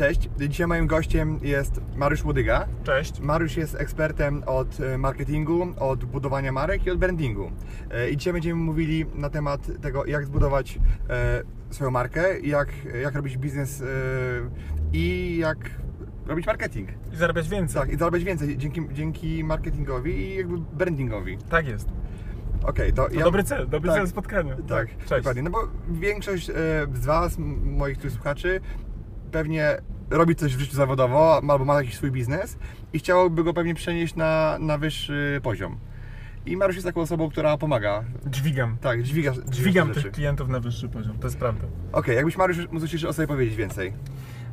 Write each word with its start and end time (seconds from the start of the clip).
Cześć, 0.00 0.30
dzisiaj 0.38 0.66
moim 0.66 0.86
gościem 0.86 1.38
jest 1.42 1.80
Mariusz 1.96 2.24
Łodyga. 2.24 2.66
Cześć. 2.84 3.20
Mariusz 3.20 3.56
jest 3.56 3.74
ekspertem 3.74 4.42
od 4.46 4.80
e, 4.80 4.98
marketingu, 4.98 5.66
od 5.78 6.04
budowania 6.04 6.52
marek 6.52 6.86
i 6.86 6.90
od 6.90 6.98
brandingu. 6.98 7.50
E, 7.90 8.10
I 8.10 8.16
dzisiaj 8.16 8.32
będziemy 8.32 8.54
mówili 8.54 9.06
na 9.14 9.30
temat 9.30 9.60
tego, 9.80 10.06
jak 10.06 10.26
zbudować 10.26 10.78
e, 11.10 11.42
swoją 11.70 11.90
markę, 11.90 12.40
jak, 12.40 12.68
jak 13.02 13.14
robić 13.14 13.38
biznes 13.38 13.82
i 14.92 15.36
jak 15.38 15.58
robić 16.26 16.46
marketing. 16.46 16.88
I 17.12 17.16
zarabiać 17.16 17.48
więcej. 17.48 17.80
Tak, 17.80 17.92
i 17.92 17.96
zarabiać 17.96 18.24
więcej 18.24 18.58
dzięki, 18.58 18.88
dzięki 18.92 19.44
marketingowi 19.44 20.12
i 20.12 20.36
jakby 20.36 20.58
brandingowi. 20.58 21.38
Tak 21.38 21.66
jest. 21.66 21.88
Okej, 22.62 22.92
to, 22.92 23.08
To 23.08 23.14
ja... 23.14 23.24
dobry 23.24 23.44
cel, 23.44 23.68
dobry 23.68 23.88
tak, 23.88 23.98
cel 23.98 24.08
spotkania. 24.08 24.56
Tak, 24.68 24.88
Cześć. 24.96 25.10
dokładnie. 25.10 25.42
No 25.42 25.50
bo 25.50 25.58
większość 25.90 26.46
z 26.94 27.06
Was, 27.06 27.38
moich 27.62 27.98
tu 27.98 28.10
słuchaczy, 28.10 28.60
pewnie 29.30 29.76
robi 30.10 30.34
coś 30.34 30.56
w 30.56 30.60
życiu 30.60 30.76
zawodowo 30.76 31.42
albo 31.48 31.64
ma 31.64 31.74
jakiś 31.74 31.94
swój 31.96 32.10
biznes 32.10 32.58
i 32.92 32.98
chciałoby 32.98 33.44
go 33.44 33.54
pewnie 33.54 33.74
przenieść 33.74 34.14
na, 34.14 34.56
na 34.60 34.78
wyższy 34.78 35.40
poziom. 35.42 35.78
I 36.46 36.56
Mariusz 36.56 36.76
jest 36.76 36.86
taką 36.86 37.00
osobą, 37.00 37.30
która 37.30 37.56
pomaga. 37.58 38.04
Dźwigam. 38.26 38.76
Tak, 38.80 39.02
dźwiga, 39.02 39.32
dźwiga 39.32 39.50
Dźwigam 39.52 39.88
rzeczy. 39.88 40.02
tych 40.02 40.12
klientów 40.12 40.48
na 40.48 40.60
wyższy 40.60 40.88
poziom, 40.88 41.18
to 41.18 41.26
jest 41.26 41.38
prawda. 41.38 41.66
Okej, 41.92 42.16
jakbyś 42.16 42.36
Mariusz 42.36 42.58
mógł 42.70 42.86
coś 42.86 43.04
o 43.04 43.12
sobie 43.12 43.28
powiedzieć 43.28 43.56
więcej. 43.56 43.88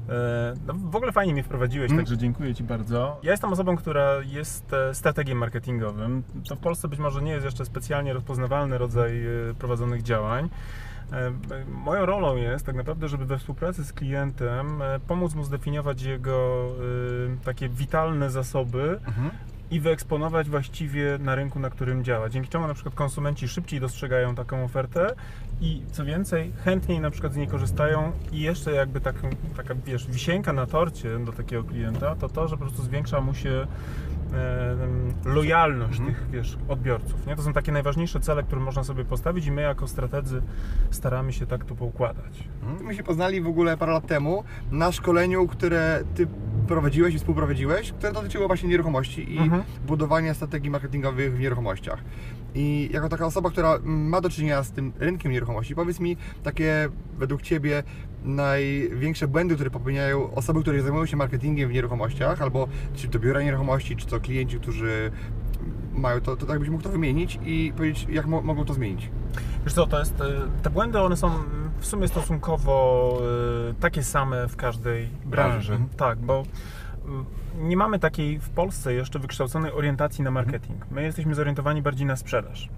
E, 0.09 0.53
No, 0.67 0.73
w 0.73 0.95
ogóle 0.95 1.11
fajnie 1.11 1.33
mnie 1.33 1.43
wprowadziłeś, 1.43 1.91
Mm. 1.91 2.03
także 2.05 2.17
dziękuję 2.17 2.55
Ci 2.55 2.63
bardzo. 2.63 3.19
Ja 3.23 3.31
jestem 3.31 3.53
osobą, 3.53 3.77
która 3.77 4.11
jest 4.25 4.73
e, 4.73 4.93
strategiem 4.93 5.37
marketingowym. 5.37 6.23
To 6.49 6.55
w 6.55 6.59
Polsce 6.59 6.87
być 6.87 6.99
może 6.99 7.21
nie 7.21 7.31
jest 7.31 7.45
jeszcze 7.45 7.65
specjalnie 7.65 8.13
rozpoznawalny 8.13 8.77
rodzaj 8.77 9.25
e, 9.25 9.53
prowadzonych 9.59 10.01
działań. 10.03 10.49
E, 11.13 11.31
Moją 11.71 12.05
rolą 12.05 12.35
jest 12.35 12.65
tak 12.65 12.75
naprawdę, 12.75 13.07
żeby 13.07 13.25
we 13.25 13.37
współpracy 13.37 13.83
z 13.85 13.93
klientem 13.93 14.81
e, 14.81 14.99
pomóc 15.07 15.35
mu 15.35 15.43
zdefiniować 15.43 16.01
jego 16.01 16.67
e, 17.41 17.45
takie 17.45 17.69
witalne 17.69 18.29
zasoby, 18.31 18.99
Mhm. 19.07 19.29
i 19.71 19.79
wyeksponować 19.79 20.49
właściwie 20.49 21.17
na 21.19 21.35
rynku, 21.35 21.59
na 21.59 21.69
którym 21.69 22.03
działa. 22.03 22.29
Dzięki 22.29 22.49
czemu 22.49 22.67
na 22.67 22.73
przykład 22.73 22.95
konsumenci 22.95 23.47
szybciej 23.47 23.79
dostrzegają 23.79 24.35
taką 24.35 24.63
ofertę 24.63 25.13
i 25.61 25.81
co 25.91 26.05
więcej, 26.05 26.51
chętniej 26.65 26.99
na 26.99 27.11
przykład 27.11 27.33
z 27.33 27.35
niej 27.35 27.47
korzystają 27.47 28.11
i 28.31 28.39
jeszcze 28.39 28.71
jakby 28.71 29.01
taką, 29.01 29.29
taka 29.57 29.75
wiesz, 29.85 30.07
wisienka 30.07 30.53
na 30.53 30.65
torcie 30.65 31.19
do 31.25 31.31
takiego 31.31 31.63
klienta, 31.63 32.15
to 32.15 32.29
to, 32.29 32.47
że 32.47 32.57
po 32.57 32.61
prostu 32.65 32.83
zwiększa 32.83 33.21
mu 33.21 33.33
się 33.33 33.67
lojalność 35.25 35.99
Mhm. 35.99 36.15
tych 36.15 36.29
wiesz, 36.29 36.57
odbiorców. 36.67 37.27
Nie? 37.27 37.35
To 37.35 37.41
są 37.41 37.53
takie 37.53 37.71
najważniejsze 37.71 38.19
cele, 38.19 38.43
które 38.43 38.61
można 38.61 38.83
sobie 38.83 39.05
postawić 39.05 39.45
i 39.45 39.51
my 39.51 39.61
jako 39.61 39.87
strategzy 39.87 40.41
staramy 40.91 41.33
się 41.33 41.45
tak 41.45 41.65
to 41.65 41.75
poukładać. 41.75 42.43
Mhm. 42.63 42.85
My 42.87 42.95
się 42.95 43.03
poznali 43.03 43.41
w 43.41 43.47
ogóle 43.47 43.77
parę 43.77 43.91
lat 43.91 44.07
temu 44.07 44.43
na 44.71 44.91
szkoleniu, 44.91 45.47
które 45.47 46.03
Ty 46.15 46.27
prowadziłeś 46.67 47.15
i 47.15 47.17
współprowadziłeś, 47.17 47.91
które 47.91 48.13
dotyczyło 48.13 48.47
właśnie 48.47 48.69
nieruchomości 48.69 49.33
i 49.35 49.37
Mhm. 49.37 49.63
budowania 49.87 50.33
strategii 50.33 50.69
marketingowych 50.69 51.35
w 51.35 51.39
nieruchomościach. 51.39 51.99
I 52.55 52.89
jako 52.93 53.09
taka 53.09 53.25
osoba, 53.25 53.49
która 53.49 53.79
ma 53.83 54.21
do 54.21 54.29
czynienia 54.29 54.63
z 54.63 54.71
tym 54.71 54.93
rynkiem 54.99 55.31
nieruchomości, 55.31 55.75
powiedz 55.75 55.99
mi 55.99 56.17
takie 56.43 56.89
według 57.17 57.41
Ciebie 57.41 57.83
największe 58.23 59.27
błędy, 59.27 59.55
które 59.55 59.69
popełniają 59.69 60.33
osoby, 60.33 60.61
które 60.61 60.81
zajmują 60.81 61.05
się 61.05 61.17
marketingiem 61.17 61.69
w 61.69 61.73
nieruchomościach, 61.73 62.41
albo 62.41 62.67
czy 62.95 63.07
to 63.07 63.19
biura 63.19 63.41
nieruchomości, 63.41 63.95
czy 63.95 64.07
to 64.07 64.19
klienci, 64.19 64.59
którzy 64.59 65.11
mają 65.93 66.21
to, 66.21 66.35
to 66.35 66.45
tak 66.45 66.59
byś 66.59 66.69
mógł 66.69 66.83
to 66.83 66.89
wymienić 66.89 67.39
i 67.45 67.73
powiedzieć, 67.77 68.07
jak 68.09 68.25
mo- 68.25 68.41
mogą 68.41 68.65
to 68.65 68.73
zmienić. 68.73 69.09
Wiesz 69.63 69.73
co, 69.73 69.87
to 69.87 69.99
jest, 69.99 70.21
e, 70.21 70.25
te 70.63 70.69
błędy 70.69 70.99
one 70.99 71.17
są 71.17 71.31
w 71.79 71.85
sumie 71.85 72.07
stosunkowo 72.07 73.17
e, 73.69 73.73
takie 73.73 74.03
same 74.03 74.47
w 74.47 74.55
każdej 74.55 75.09
branży. 75.25 75.71
Mhm. 75.73 75.89
Tak, 75.97 76.19
bo 76.19 76.43
mm, 77.05 77.25
nie 77.59 77.77
mamy 77.77 77.99
takiej 77.99 78.39
w 78.39 78.49
Polsce 78.49 78.93
jeszcze 78.93 79.19
wykształconej 79.19 79.71
orientacji 79.71 80.23
na 80.23 80.31
marketing. 80.31 80.85
My 80.91 81.03
jesteśmy 81.03 81.35
zorientowani 81.35 81.81
bardziej 81.81 82.05
na 82.07 82.15
sprzedaż. 82.15 82.69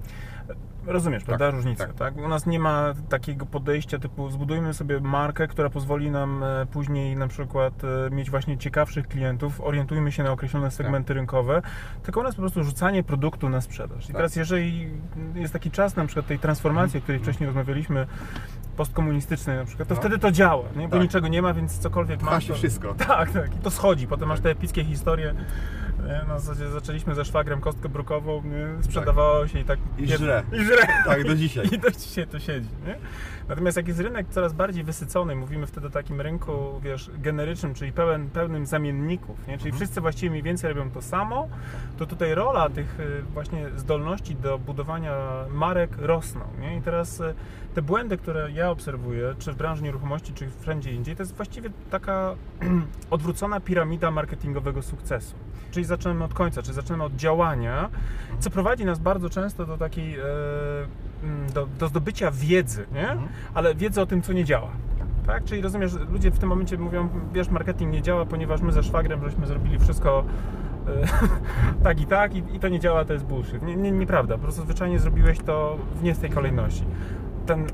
Rozumiesz, 0.90 1.24
prawda? 1.24 1.52
Różnicę, 1.52 1.88
tak. 1.88 1.96
tak. 1.96 2.18
U 2.18 2.28
nas 2.28 2.46
nie 2.46 2.60
ma 2.60 2.94
takiego 3.10 3.46
podejścia 3.46 4.00
typu 4.00 4.30
zbudujmy 4.30 4.74
sobie 4.74 5.00
markę, 5.00 5.48
która 5.48 5.70
pozwoli 5.70 6.12
nam 6.12 6.44
e, 6.44 6.66
później 6.66 7.16
na 7.18 7.28
przykład 7.28 7.74
e, 7.84 8.10
mieć 8.16 8.30
właśnie 8.30 8.58
ciekawszych 8.58 9.08
klientów, 9.08 9.62
orientujmy 9.62 10.12
się 10.12 10.24
na 10.24 10.32
określone 10.32 10.72
segmenty 10.72 11.14
rynkowe, 11.14 11.62
tylko 12.04 12.20
u 12.20 12.24
nas 12.24 12.36
po 12.36 12.42
prostu 12.42 12.64
rzucanie 12.64 13.04
produktu 13.04 13.50
na 13.50 13.62
sprzedaż. 13.62 14.04
I 14.04 14.08
Tak. 14.08 14.16
teraz 14.16 14.36
jeżeli 14.36 14.90
jest 15.36 15.54
taki 15.54 15.72
czas 15.72 15.96
na 15.96 16.06
przykład 16.06 16.28
tej 16.28 16.40
transformacji, 16.40 17.00
o 17.00 17.02
której 17.02 17.22
wcześniej 17.22 17.48
rozmawialiśmy, 17.48 18.08
postkomunistycznej 18.78 19.58
na 19.58 19.66
przykład, 19.66 19.88
to 19.88 19.96
No. 19.96 20.00
wtedy 20.02 20.20
to 20.20 20.32
działa, 20.32 20.64
nie? 20.76 20.88
bo 20.88 20.92
Tak. 20.92 21.02
niczego 21.02 21.28
nie 21.28 21.42
ma, 21.42 21.54
więc 21.54 21.78
cokolwiek 21.80 22.22
Ma 22.22 22.32
masz, 22.32 22.44
się 22.44 22.54
to... 22.54 22.60
wszystko. 22.60 22.96
Tak, 23.08 23.32
tak. 23.32 23.56
I 23.56 23.58
to 23.60 23.72
schodzi. 23.72 24.08
Potem 24.08 24.28
masz 24.28 24.40
te 24.40 24.50
epickie 24.50 24.84
historie. 24.84 25.34
Nie? 26.08 26.28
Na 26.28 26.40
zasadzie 26.40 26.70
zaczęliśmy 26.70 27.16
ze 27.16 27.26
szwagrem 27.26 27.62
kostkę 27.62 27.90
brukową, 27.90 28.42
nie? 28.44 28.84
sprzedawało 28.84 29.48
się 29.48 29.60
i 29.60 29.66
tak... 29.66 29.80
I 29.98 30.08
żre. 30.08 30.44
I 30.62 30.66
żre. 30.66 30.88
Tak, 31.06 31.24
do 31.24 31.36
dzisiaj. 31.36 31.68
I 31.76 31.80
do 31.80 31.92
dzisiaj 31.92 32.28
to 32.28 32.40
siedzi. 32.40 32.70
Nie? 32.86 32.96
Natomiast 33.50 33.78
jak 33.78 33.88
jest 33.88 34.00
rynek 34.00 34.28
coraz 34.30 34.54
bardziej 34.54 34.84
wysycony, 34.84 35.36
mówimy 35.36 35.68
wtedy 35.68 35.88
o 35.88 35.90
takim 35.90 36.22
rynku, 36.22 36.80
wiesz, 36.84 37.12
generycznym, 37.18 37.74
czyli 37.74 37.92
pełen, 37.92 38.30
pełnym 38.30 38.66
zamienników, 38.66 39.48
nie? 39.48 39.58
czyli 39.58 39.72
wszyscy 39.72 40.02
właściwie 40.02 40.30
mniej 40.30 40.44
więcej 40.44 40.74
robią 40.74 40.92
to 40.92 41.02
samo, 41.02 41.50
to 41.98 42.06
tutaj 42.06 42.36
rola 42.36 42.70
tych 42.70 43.00
y, 43.00 43.22
właśnie 43.34 43.70
zdolności 43.78 44.36
do 44.36 44.60
budowania 44.60 45.14
marek 45.50 45.98
rosną. 45.98 46.42
Nie? 46.60 46.78
I 46.78 46.82
teraz 46.82 47.20
y, 47.20 47.34
te 47.74 47.82
błędy, 47.82 48.18
które 48.18 48.52
ja 48.52 48.70
obserwuję, 48.72 49.36
czy 49.40 49.54
w 49.54 49.56
branży 49.56 49.84
nieruchomości, 49.84 50.34
czy 50.34 50.50
wszędzie 50.62 50.94
indziej, 50.94 51.16
to 51.16 51.24
jest 51.24 51.36
właściwie 51.36 51.70
taka 51.90 52.36
odwrócona 53.12 53.60
piramida 53.60 54.12
marketingowego 54.12 54.82
sukcesu. 54.82 55.36
Czyli 55.72 55.86
zaczynamy 55.90 56.24
od 56.24 56.34
końca, 56.34 56.62
czyli 56.62 56.76
zaczynamy 56.76 57.04
od 57.04 57.16
działania, 57.16 57.90
co 58.40 58.50
prowadzi 58.50 58.86
nas 58.86 59.00
bardzo 59.00 59.30
często 59.30 59.66
do 59.66 59.78
takiej, 59.78 60.20
e, 60.20 60.24
mm, 61.24 61.52
do, 61.54 61.68
do 61.80 61.88
zdobycia 61.88 62.32
wiedzy, 62.32 62.86
nie? 62.92 63.12
Mhm. 63.12 63.30
ale 63.54 63.76
wiedzy 63.76 64.02
o 64.02 64.06
tym, 64.06 64.22
co 64.22 64.34
nie 64.34 64.46
działa. 64.46 64.70
Tak? 65.26 65.44
Czyli 65.44 65.62
rozumiesz, 65.62 65.94
ludzie 66.12 66.32
w 66.32 66.40
tym 66.40 66.50
momencie 66.50 66.78
mówią, 66.78 67.10
wiesz, 67.34 67.50
marketing 67.50 67.94
nie 67.94 68.02
działa, 68.02 68.26
ponieważ 68.26 68.62
my 68.62 68.72
ze 68.72 68.84
szwagrem 68.84 69.24
żeśmy 69.24 69.48
zrobili 69.48 69.80
wszystko 69.80 70.24
e, 70.88 71.08
tak 71.84 72.02
i 72.02 72.06
tak 72.06 72.36
i, 72.36 72.44
i 72.54 72.60
to 72.60 72.68
nie 72.68 72.80
działa, 72.80 73.06
to 73.06 73.14
jest 73.14 73.26
bullshit. 73.26 73.64
Nie, 73.64 73.76
nie, 73.76 73.92
nieprawda, 73.92 74.36
po 74.36 74.42
prostu 74.44 74.62
zwyczajnie 74.62 75.00
zrobiłeś 75.00 75.40
to 75.40 75.78
w 75.96 76.04
nie 76.04 76.16
z 76.16 76.20
tej 76.20 76.30
kolejności. 76.30 76.86
Ten 77.46 77.68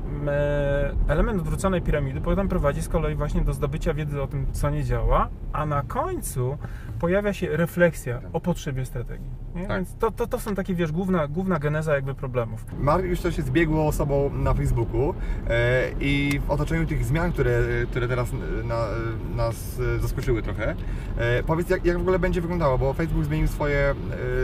element 1.08 1.40
odwróconej 1.40 1.82
piramidy 1.82 2.20
potem 2.20 2.48
prowadzi 2.48 2.82
z 2.82 2.88
kolei 2.88 3.14
właśnie 3.14 3.40
do 3.40 3.52
zdobycia 3.52 3.94
wiedzy 3.94 4.22
o 4.22 4.26
tym, 4.26 4.46
co 4.52 4.70
nie 4.70 4.84
działa, 4.84 5.28
a 5.52 5.66
na 5.66 5.82
końcu 5.82 6.58
pojawia 7.00 7.32
się 7.32 7.56
refleksja 7.56 8.20
o 8.32 8.40
potrzebie 8.40 8.84
strategii. 8.84 9.30
Tak. 9.54 9.68
Więc 9.68 9.94
to, 9.98 10.10
to, 10.10 10.26
to 10.26 10.38
są 10.38 10.54
takie, 10.54 10.74
wiesz, 10.74 10.92
główna, 10.92 11.28
główna 11.28 11.58
geneza 11.58 11.94
jakby 11.94 12.14
problemów. 12.14 12.64
Mariusz 12.78 13.20
też 13.20 13.36
jest 13.36 13.50
biegłą 13.50 13.86
osobą 13.86 14.30
na 14.34 14.54
Facebooku 14.54 15.14
e, 15.48 15.90
i 16.00 16.40
w 16.46 16.50
otoczeniu 16.50 16.86
tych 16.86 17.04
zmian, 17.04 17.32
które, 17.32 17.60
które 17.90 18.08
teraz 18.08 18.28
na, 18.64 18.86
nas 19.36 19.80
e, 19.96 19.98
zaskoczyły 19.98 20.42
trochę, 20.42 20.74
e, 21.16 21.42
powiedz 21.42 21.70
jak, 21.70 21.84
jak 21.84 21.98
w 21.98 22.00
ogóle 22.00 22.18
będzie 22.18 22.40
wyglądało, 22.40 22.78
bo 22.78 22.92
Facebook 22.92 23.24
zmienił 23.24 23.48
swoje 23.48 23.94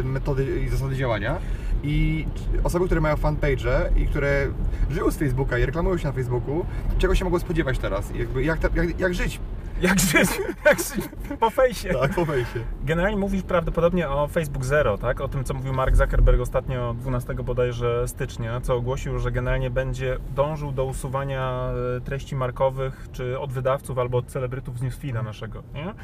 e, 0.00 0.02
metody 0.02 0.60
i 0.60 0.68
zasady 0.68 0.96
działania 0.96 1.38
i 1.82 2.26
osoby, 2.64 2.86
które 2.86 3.00
mają 3.00 3.16
fanpage 3.16 3.90
i 3.96 4.06
które 4.06 4.46
żyją 4.90 5.10
z 5.10 5.16
Facebooka 5.16 5.58
i 5.58 5.66
reklamują 5.66 5.98
się 5.98 6.06
na 6.06 6.12
Facebooku, 6.12 6.66
czego 6.98 7.14
się 7.14 7.24
mogą 7.24 7.38
spodziewać 7.38 7.78
teraz? 7.78 8.10
Jakby 8.14 8.44
jak, 8.44 8.74
jak, 8.74 9.00
jak 9.00 9.14
żyć? 9.14 9.40
Jak 9.82 10.00
żyć, 10.00 10.30
jak 10.64 10.78
żyć 10.78 11.08
po 11.40 11.50
fejsie. 11.50 11.88
Tak, 11.88 12.14
po 12.14 12.24
wejście. 12.24 12.60
Generalnie 12.84 13.16
mówisz 13.16 13.42
prawdopodobnie 13.42 14.08
o 14.08 14.28
Facebook 14.28 14.64
Zero, 14.64 14.98
tak? 14.98 15.20
O 15.20 15.28
tym, 15.28 15.44
co 15.44 15.54
mówił 15.54 15.72
Mark 15.72 15.96
Zuckerberg 15.96 16.40
ostatnio 16.40 16.94
12 16.94 17.34
bodajże 17.34 18.08
stycznia, 18.08 18.60
co 18.60 18.74
ogłosił, 18.76 19.18
że 19.18 19.32
generalnie 19.32 19.70
będzie 19.70 20.18
dążył 20.34 20.72
do 20.72 20.84
usuwania 20.84 21.70
e, 21.96 22.00
treści 22.00 22.36
markowych, 22.36 23.08
czy 23.12 23.38
od 23.38 23.52
wydawców, 23.52 23.98
albo 23.98 24.18
od 24.18 24.26
celebrytów 24.26 24.78
z 24.78 24.82
newsfeeda 24.82 25.22
naszego, 25.22 25.62
nie? 25.74 25.94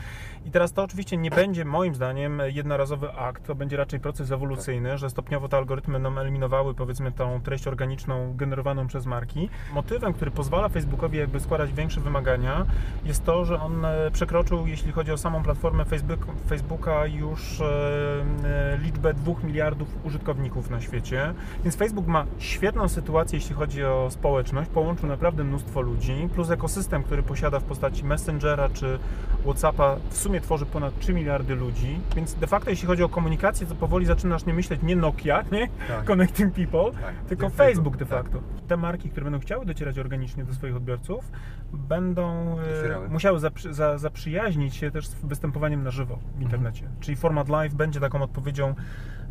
I 0.45 0.51
teraz 0.51 0.73
to 0.73 0.83
oczywiście 0.83 1.17
nie 1.17 1.31
będzie 1.31 1.65
moim 1.65 1.95
zdaniem 1.95 2.43
jednorazowy 2.47 3.13
akt, 3.13 3.47
to 3.47 3.55
będzie 3.55 3.77
raczej 3.77 4.01
proces 4.01 4.31
ewolucyjny, 4.31 4.99
że 4.99 5.11
stopniowo 5.11 5.49
te 5.49 5.57
algorytmy 5.57 5.93
będą 5.93 6.19
eliminowały 6.19 6.75
powiedzmy 6.75 7.13
tą 7.13 7.41
treść 7.41 7.67
organiczną 7.67 8.37
generowaną 8.37 8.87
przez 8.87 9.07
marki. 9.07 9.49
Motywem, 9.73 10.13
który 10.13 10.31
pozwala 10.31 10.69
Facebookowi 10.69 11.19
jakby 11.19 11.41
składać 11.41 11.73
większe 11.73 12.01
wymagania 12.01 12.67
jest 13.05 13.25
to, 13.25 13.45
że 13.45 13.61
on 13.61 13.68
on 13.69 13.85
e, 13.85 14.11
przekroczył, 14.11 14.67
jeśli 14.67 14.93
chodzi 14.93 15.13
o 15.13 15.17
samą 15.19 15.43
platformę 15.43 15.85
Facebook, 15.85 16.27
Facebooka, 16.49 17.07
już 17.07 17.61
e, 17.61 17.65
e, 17.65 18.79
liczbę 18.79 19.15
2 19.15 19.33
miliardów 19.45 19.89
użytkowników 20.05 20.71
na 20.71 20.81
świecie. 20.81 21.35
Więc 21.65 21.77
Facebook 21.77 22.07
ma 22.07 22.25
świetną 22.39 22.89
sytuację, 22.89 23.39
jeśli 23.39 23.55
chodzi 23.55 23.85
o 23.85 24.09
społeczność. 24.11 24.71
Połączył 24.71 25.09
naprawdę 25.09 25.45
mnóstwo 25.45 25.81
ludzi, 25.81 26.29
plus 26.35 26.51
ekosystem, 26.51 27.03
który 27.03 27.23
posiada 27.23 27.61
w 27.61 27.65
postaci 27.65 28.05
Messengera 28.05 28.69
czy 28.69 28.99
WhatsAppa, 29.45 29.97
w 30.11 30.17
sumie 30.17 30.41
tworzy 30.41 30.67
ponad 30.67 30.99
3 30.99 31.15
miliardy 31.15 31.55
ludzi. 31.55 32.01
Więc 32.17 32.35
de 32.35 32.47
facto, 32.47 32.71
jeśli 32.71 32.87
chodzi 32.87 33.03
o 33.03 33.09
komunikację, 33.09 33.67
to 33.67 33.75
powoli 33.75 34.07
zaczynasz 34.07 34.47
nie 34.47 34.55
myśleć 34.55 34.83
nie 34.83 34.97
Nokia, 34.97 35.45
nie? 35.53 35.69
Tak. 35.89 36.05
Connecting 36.05 36.55
People, 36.55 37.01
Tak. 37.03 37.15
tylko 37.29 37.51
Facebook 37.51 37.97
de 37.97 38.07
tak. 38.07 38.19
facto. 38.19 38.39
Te 38.69 38.77
marki, 38.77 39.11
które 39.11 39.25
będą 39.25 39.41
chciały 39.41 39.67
docierać 39.67 39.99
organicznie 39.99 40.45
do 40.45 40.55
swoich 40.55 40.77
odbiorców, 40.77 41.31
będą 41.73 42.57
Docierały. 42.57 43.09
musiały 43.09 43.39
zaprzy, 43.49 43.75
za, 43.75 43.99
zaprzyjaźnić 43.99 44.77
się 44.77 44.91
też 44.91 45.07
z 45.07 45.15
występowaniem 45.15 45.83
na 45.83 45.91
żywo 45.91 46.19
w 46.39 46.43
internecie. 46.43 46.83
Mhm. 46.83 47.01
Czyli 47.01 47.17
format 47.17 47.49
live 47.49 47.75
będzie 47.75 48.01
taką 48.01 48.23
odpowiedzią 48.23 48.75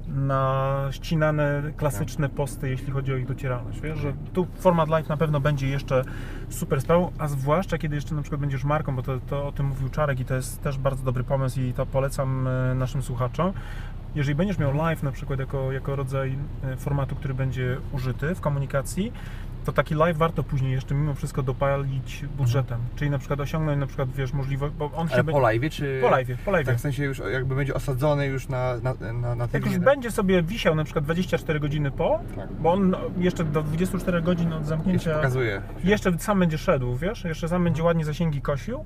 na 0.08 0.76
ścinane, 0.92 1.64
klasyczne 1.78 2.28
Tak. 2.28 2.38
posty, 2.38 2.70
jeśli 2.70 2.92
chodzi 2.92 3.14
o 3.14 3.16
ich 3.16 3.28
docieralność. 3.28 3.82
Wiesz, 3.82 3.98
że 3.98 4.14
tu 4.34 4.48
format 4.60 4.90
live 4.90 5.10
na 5.10 5.18
pewno 5.18 5.40
będzie 5.40 5.68
jeszcze 5.68 6.04
super 6.50 6.82
sprawą, 6.82 7.12
a 7.18 7.28
zwłaszcza 7.28 7.78
kiedy 7.78 7.96
jeszcze 7.96 8.16
na 8.16 8.22
przykład 8.22 8.42
będziesz 8.42 8.64
marką, 8.64 8.96
bo 8.96 9.04
to, 9.04 9.20
to 9.20 9.48
o 9.48 9.52
tym 9.52 9.66
mówił 9.66 9.90
Czarek 9.90 10.20
i 10.20 10.26
to 10.26 10.36
jest 10.36 10.62
też 10.62 10.78
bardzo 10.78 11.04
dobry 11.04 11.24
pomysł 11.24 11.60
i 11.62 11.74
to 11.74 11.86
polecam 11.86 12.48
e, 12.48 12.76
naszym 12.76 13.02
słuchaczom. 13.02 13.54
Jeżeli 14.18 14.36
będziesz 14.36 14.58
miał 14.58 14.74
live 14.74 15.04
na 15.04 15.12
przykład 15.12 15.40
jako, 15.40 15.72
jako 15.72 15.96
rodzaj 15.96 16.38
e, 16.64 16.78
formatu, 16.78 17.16
który 17.16 17.34
będzie 17.34 17.78
użyty 17.92 18.36
w 18.36 18.42
komunikacji, 18.42 19.12
to 19.66 19.72
taki 19.72 19.96
live 19.96 20.18
warto 20.18 20.44
później 20.44 20.72
jeszcze 20.72 20.96
mimo 20.96 21.14
wszystko 21.14 21.44
dopalić 21.44 22.26
budżetem. 22.38 22.80
Czyli 22.96 23.12
na 23.12 23.18
przykład 23.18 23.40
osiągnąć 23.40 23.80
na 23.80 23.88
przykład, 23.88 24.12
wiesz, 24.12 24.34
możliwość, 24.34 24.74
bo 24.76 24.92
on 24.96 25.08
się 25.08 25.14
Ale 25.14 25.24
be- 25.24 25.32
po 25.32 25.40
live 25.40 25.70
czy... 25.72 26.00
po 26.02 26.10
live, 26.10 26.28
po 26.46 26.52
live. 26.52 26.66
Tak, 26.68 26.78
w 26.78 26.80
sensie 26.80 27.04
już 27.04 27.22
jakby 27.32 27.56
będzie 27.56 27.74
osadzony 27.74 28.26
już 28.28 28.48
na, 28.50 28.74
na, 28.84 28.94
na, 29.14 29.36
na 29.36 29.48
Jak 29.54 29.66
już 29.66 29.78
będzie 29.78 30.12
sobie 30.12 30.44
wisiał 30.44 30.76
na 30.76 30.84
przykład 30.84 31.06
24 31.06 31.60
godziny 31.60 31.92
po, 31.92 32.20
Tak. 32.36 32.54
bo 32.54 32.74
on 32.74 32.96
jeszcze 33.18 33.44
do 33.44 33.64
24 33.64 34.22
godzin 34.22 34.48
od 34.48 34.54
Jeszcze 34.54 34.70
zamknięcia 34.70 35.16
pokazuje. 35.16 35.62
jeszcze 35.84 36.20
sam 36.20 36.40
będzie 36.40 36.58
szedł, 36.58 36.96
wiesz, 36.96 37.24
jeszcze 37.24 37.48
sam 37.50 37.64
będzie 37.64 37.84
ładnie 37.84 38.06
zasięgi 38.06 38.42
kosił, 38.42 38.86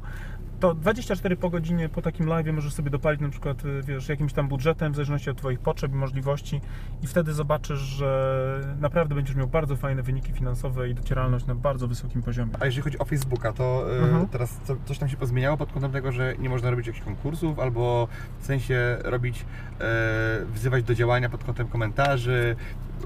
to 0.61 0.73
24 0.73 1.35
po 1.35 1.49
godzinie 1.49 1.89
po 1.89 2.01
takim 2.01 2.27
live 2.27 2.47
możesz 2.53 2.73
sobie 2.73 2.89
dopalić 2.89 3.21
na 3.21 3.29
przykład, 3.29 3.65
y, 3.65 3.81
wiesz, 3.83 4.09
jakimś 4.09 4.33
tam 4.33 4.47
budżetem 4.47 4.91
w 4.93 4.95
zależności 4.95 5.29
od 5.29 5.37
Twoich 5.37 5.59
potrzeb 5.59 5.91
i 5.91 5.95
możliwości 5.95 6.61
i 7.03 7.07
wtedy 7.07 7.33
zobaczysz, 7.33 7.79
że 7.79 8.61
naprawdę 8.79 9.15
będziesz 9.15 9.35
miał 9.35 9.47
bardzo 9.47 9.75
fajne 9.75 10.03
wyniki 10.03 10.33
finansowe 10.33 10.89
i 10.89 10.93
docieralność 10.95 11.45
na 11.45 11.55
bardzo 11.55 11.87
wysokim 11.87 12.21
poziomie. 12.23 12.51
A 12.59 12.65
jeżeli 12.65 12.81
chodzi 12.83 12.99
o 12.99 13.05
Facebooka, 13.05 13.53
to 13.53 13.85
y, 13.97 14.01
Mhm. 14.01 14.27
teraz 14.27 14.59
co, 14.63 14.75
coś 14.85 14.97
tam 14.97 15.09
się 15.09 15.17
pozmieniało 15.17 15.57
pod 15.57 15.71
kątem 15.71 15.91
tego, 15.91 16.11
że 16.11 16.35
nie 16.39 16.49
można 16.49 16.71
robić 16.71 16.87
jakichś 16.87 17.05
konkursów 17.05 17.59
albo 17.59 18.07
w 18.39 18.45
sensie 18.45 18.97
robić, 19.03 19.45
e, 19.81 20.45
wzywać 20.53 20.83
do 20.83 20.95
działania 20.95 21.29
pod 21.29 21.43
kątem 21.43 21.67
komentarzy, 21.67 22.55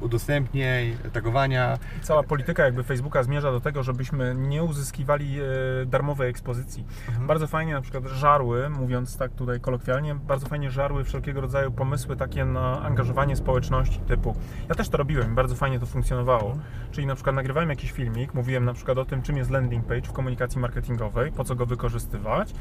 udostępnień, 0.01 0.97
tagowania. 1.13 1.77
Cała 2.01 2.23
polityka 2.23 2.65
jakby 2.65 2.83
Facebooka 2.83 3.23
zmierza 3.23 3.51
do 3.51 3.61
tego, 3.61 3.83
żebyśmy 3.83 4.35
nie 4.35 4.63
uzyskiwali 4.63 5.39
e, 5.39 5.85
darmowej 5.85 6.29
ekspozycji. 6.29 6.85
Mhm. 7.07 7.27
Bardzo 7.27 7.47
fajnie 7.47 7.73
na 7.73 7.81
przykład 7.81 8.03
żarły, 8.05 8.69
mówiąc 8.69 9.17
tak 9.17 9.31
tutaj 9.31 9.59
kolokwialnie, 9.59 10.15
bardzo 10.15 10.47
fajnie 10.47 10.71
żarły 10.71 11.03
wszelkiego 11.03 11.41
rodzaju 11.41 11.71
pomysły 11.71 12.15
takie 12.15 12.45
na 12.45 12.81
angażowanie 12.81 13.35
społeczności 13.35 13.99
typu. 13.99 14.35
Ja 14.69 14.75
też 14.75 14.89
to 14.89 14.97
robiłem 14.97 15.31
i 15.31 15.35
bardzo 15.35 15.55
fajnie 15.55 15.79
to 15.79 15.85
funkcjonowało. 15.85 16.57
Czyli 16.91 17.07
na 17.07 17.15
przykład 17.15 17.35
nagrywałem 17.35 17.69
jakiś 17.69 17.91
filmik, 17.91 18.33
mówiłem 18.33 18.65
na 18.65 18.73
przykład 18.73 18.97
o 18.97 19.05
tym, 19.05 19.21
czym 19.21 19.37
jest 19.37 19.51
landing 19.51 19.85
page 19.85 20.01
w 20.01 20.13
komunikacji 20.13 20.59
marketingowej, 20.59 21.31
po 21.31 21.43
co 21.43 21.55
go 21.55 21.65
wykorzystywać 21.65 22.53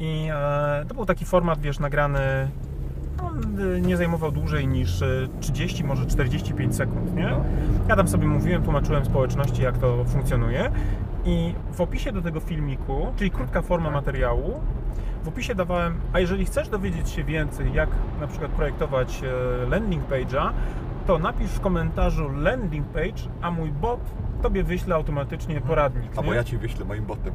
i 0.00 0.28
e, 0.32 0.84
to 0.88 0.94
był 0.94 1.06
taki 1.06 1.24
format, 1.24 1.60
wiesz, 1.60 1.78
nagrany 1.78 2.48
nie 3.82 3.96
zajmował 3.96 4.32
dłużej 4.32 4.68
niż 4.68 5.02
y, 5.02 5.28
30, 5.40 5.84
może 5.84 6.06
45 6.06 6.76
sekund, 6.76 7.14
nie? 7.14 7.36
Ja 7.88 7.96
tam 7.96 8.08
sobie 8.08 8.26
mówiłem, 8.26 8.62
tłumaczyłem 8.62 9.04
społeczności, 9.04 9.62
jak 9.62 9.78
to 9.78 10.04
funkcjonuje 10.04 10.70
i 11.24 11.54
w 11.72 11.80
opisie 11.80 12.12
do 12.12 12.22
tego 12.22 12.40
filmiku, 12.40 13.06
czyli 13.16 13.30
krótka 13.30 13.62
forma 13.62 13.90
materiału, 13.90 14.60
w 15.24 15.28
opisie 15.28 15.54
dawałem, 15.54 16.00
a 16.12 16.20
jeżeli 16.20 16.44
chcesz 16.44 16.68
dowiedzieć 16.68 17.10
się 17.10 17.24
więcej, 17.24 17.72
jak 17.72 17.88
na 18.20 18.26
przykład 18.26 18.50
projektować 18.50 19.22
e, 19.22 19.66
landing 19.66 20.08
page'a, 20.08 20.50
to 21.06 21.18
napisz 21.18 21.50
w 21.50 21.60
komentarzu 21.60 22.28
landing 22.28 22.86
page, 22.86 23.22
a 23.42 23.50
mój 23.50 23.72
bot 23.72 24.00
tobie 24.44 24.62
wyśle 24.62 24.94
automatycznie 24.94 25.60
poradnik. 25.60 26.12
Albo 26.16 26.30
nie? 26.30 26.36
ja 26.36 26.44
Ci 26.44 26.58
wyślę 26.58 26.84
moim 26.84 27.04
botem. 27.04 27.34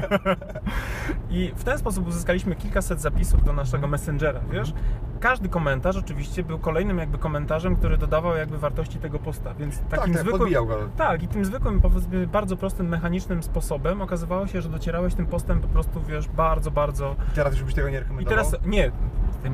I 1.30 1.52
w 1.56 1.64
ten 1.64 1.78
sposób 1.78 2.06
uzyskaliśmy 2.06 2.56
kilkaset 2.56 3.00
zapisów 3.00 3.44
do 3.44 3.52
naszego 3.52 3.86
Messengera, 3.86 4.40
wiesz? 4.52 4.72
Każdy 5.20 5.48
komentarz 5.48 5.96
oczywiście 5.96 6.42
był 6.42 6.58
kolejnym 6.58 6.98
jakby 6.98 7.18
komentarzem, 7.18 7.76
który 7.76 7.98
dodawał 7.98 8.36
jakby 8.36 8.58
wartości 8.58 8.98
tego 8.98 9.18
posta, 9.18 9.54
więc 9.54 9.78
takim 9.78 9.90
tak, 9.90 10.00
tak, 10.00 10.18
zwykłym... 10.20 10.52
Tak, 10.96 11.22
i 11.22 11.28
tym 11.28 11.44
zwykłym, 11.44 11.80
powiedzmy, 11.80 12.26
bardzo 12.26 12.56
prostym, 12.56 12.88
mechanicznym 12.88 13.42
sposobem 13.42 14.02
okazywało 14.02 14.46
się, 14.46 14.62
że 14.62 14.68
docierałeś 14.68 15.14
tym 15.14 15.26
postem 15.26 15.60
po 15.60 15.68
prostu, 15.68 16.02
wiesz, 16.02 16.28
bardzo, 16.28 16.70
bardzo... 16.70 17.16
Teraz 17.34 17.54
już 17.54 17.64
byś 17.64 17.74
tego 17.74 17.88
nie 17.88 17.96
I 17.96 18.00
rekomendował? 18.00 18.44
teraz, 18.44 18.66
nie, 18.66 18.90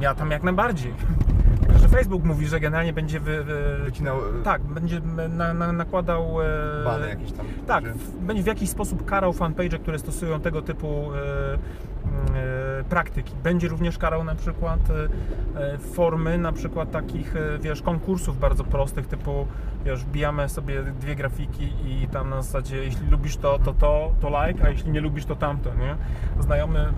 ja 0.00 0.14
tam 0.14 0.30
jak 0.30 0.42
najbardziej. 0.42 0.94
Że 1.76 1.88
Facebook 1.88 2.24
mówi, 2.24 2.46
że 2.46 2.60
generalnie 2.60 2.92
będzie 2.92 3.20
wy, 3.20 3.44
wy... 3.44 3.76
Wycinał 3.84 4.18
e, 4.18 4.42
Tak, 4.44 4.62
będzie 4.62 5.00
na, 5.28 5.54
na, 5.54 5.72
nakładał... 5.72 6.42
e, 6.42 6.84
bany 6.84 7.08
jakieś 7.08 7.32
tam. 7.32 7.46
tak, 7.66 7.84
w, 7.84 8.16
będzie 8.16 8.42
w 8.42 8.46
jakiś 8.46 8.70
sposób 8.70 9.04
karał 9.04 9.32
fanpage, 9.32 9.78
które 9.78 9.98
stosują 9.98 10.40
tego 10.40 10.62
typu 10.62 11.10
e, 11.14 11.58
praktyki. 12.88 13.34
Będzie 13.42 13.68
również 13.68 13.98
karał 13.98 14.24
na 14.24 14.34
przykład 14.34 14.80
formy 15.92 16.38
na 16.38 16.52
przykład 16.52 16.90
takich, 16.90 17.34
wiesz, 17.60 17.82
konkursów 17.82 18.38
bardzo 18.40 18.64
prostych, 18.64 19.06
typu, 19.06 19.46
wiesz, 19.84 20.04
wbijamy 20.04 20.48
sobie 20.48 20.82
dwie 20.82 21.16
grafiki 21.16 21.72
i 21.86 22.08
tam 22.08 22.30
na 22.30 22.42
zasadzie, 22.42 22.76
jeśli 22.76 23.10
lubisz 23.10 23.36
to, 23.36 23.58
to 23.58 23.74
to, 23.74 24.12
to 24.20 24.46
like, 24.46 24.64
a 24.64 24.70
jeśli 24.70 24.90
nie 24.90 25.00
lubisz 25.00 25.24
to 25.24 25.36
tamto, 25.36 25.74
nie? 25.74 25.96
Znajomy, 26.42 26.92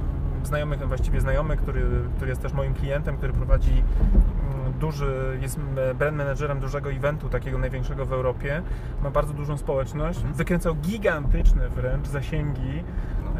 znajomy, 0.46 0.76
właściwie 0.76 1.20
znajomy, 1.20 1.56
który, 1.56 1.82
który 2.16 2.28
jest 2.30 2.42
też 2.42 2.52
moim 2.52 2.74
klientem, 2.74 3.16
który 3.16 3.32
prowadzi 3.32 3.70
mm, 3.72 4.72
duży, 4.80 5.38
jest 5.40 5.58
m- 5.58 5.96
brand 5.98 6.16
managerem 6.16 6.60
dużego 6.60 6.90
eventu, 6.92 7.28
takiego 7.28 7.58
największego 7.58 8.06
w 8.06 8.12
Europie, 8.12 8.62
ma 9.02 9.10
bardzo 9.10 9.32
dużą 9.34 9.56
społeczność, 9.58 10.20
wykręcał 10.24 10.74
gigantyczne 10.74 11.68
wręcz 11.68 12.06
zasięgi, 12.08 12.82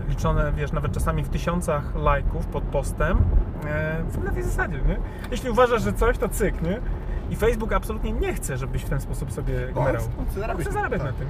liczone, 0.08 0.52
wiesz, 0.56 0.72
nawet 0.72 0.92
czasami 0.92 1.22
w 1.24 1.28
tysiącach 1.28 1.94
lajków 1.94 2.46
pod 2.46 2.64
postem, 2.64 3.18
e, 3.66 4.04
na 4.24 4.30
tej 4.30 4.42
zasadzie, 4.42 4.76
nie? 4.88 4.96
Jeśli 5.30 5.50
uważasz, 5.50 5.82
że 5.82 5.92
coś, 5.92 6.18
to 6.18 6.28
cyk, 6.28 6.62
nie? 6.62 6.80
I 7.32 7.36
Facebook 7.36 7.72
absolutnie 7.72 8.12
nie 8.12 8.34
chce, 8.34 8.56
żebyś 8.56 8.82
w 8.82 8.88
ten 8.88 9.00
sposób 9.00 9.32
sobie 9.32 9.54
on 10.18 10.26
chce 10.26 10.40
zarabiać. 10.40 10.66
chce 10.66 10.72
zarabiać 10.72 11.02
tak. 11.02 11.12
na 11.12 11.18
tym 11.18 11.28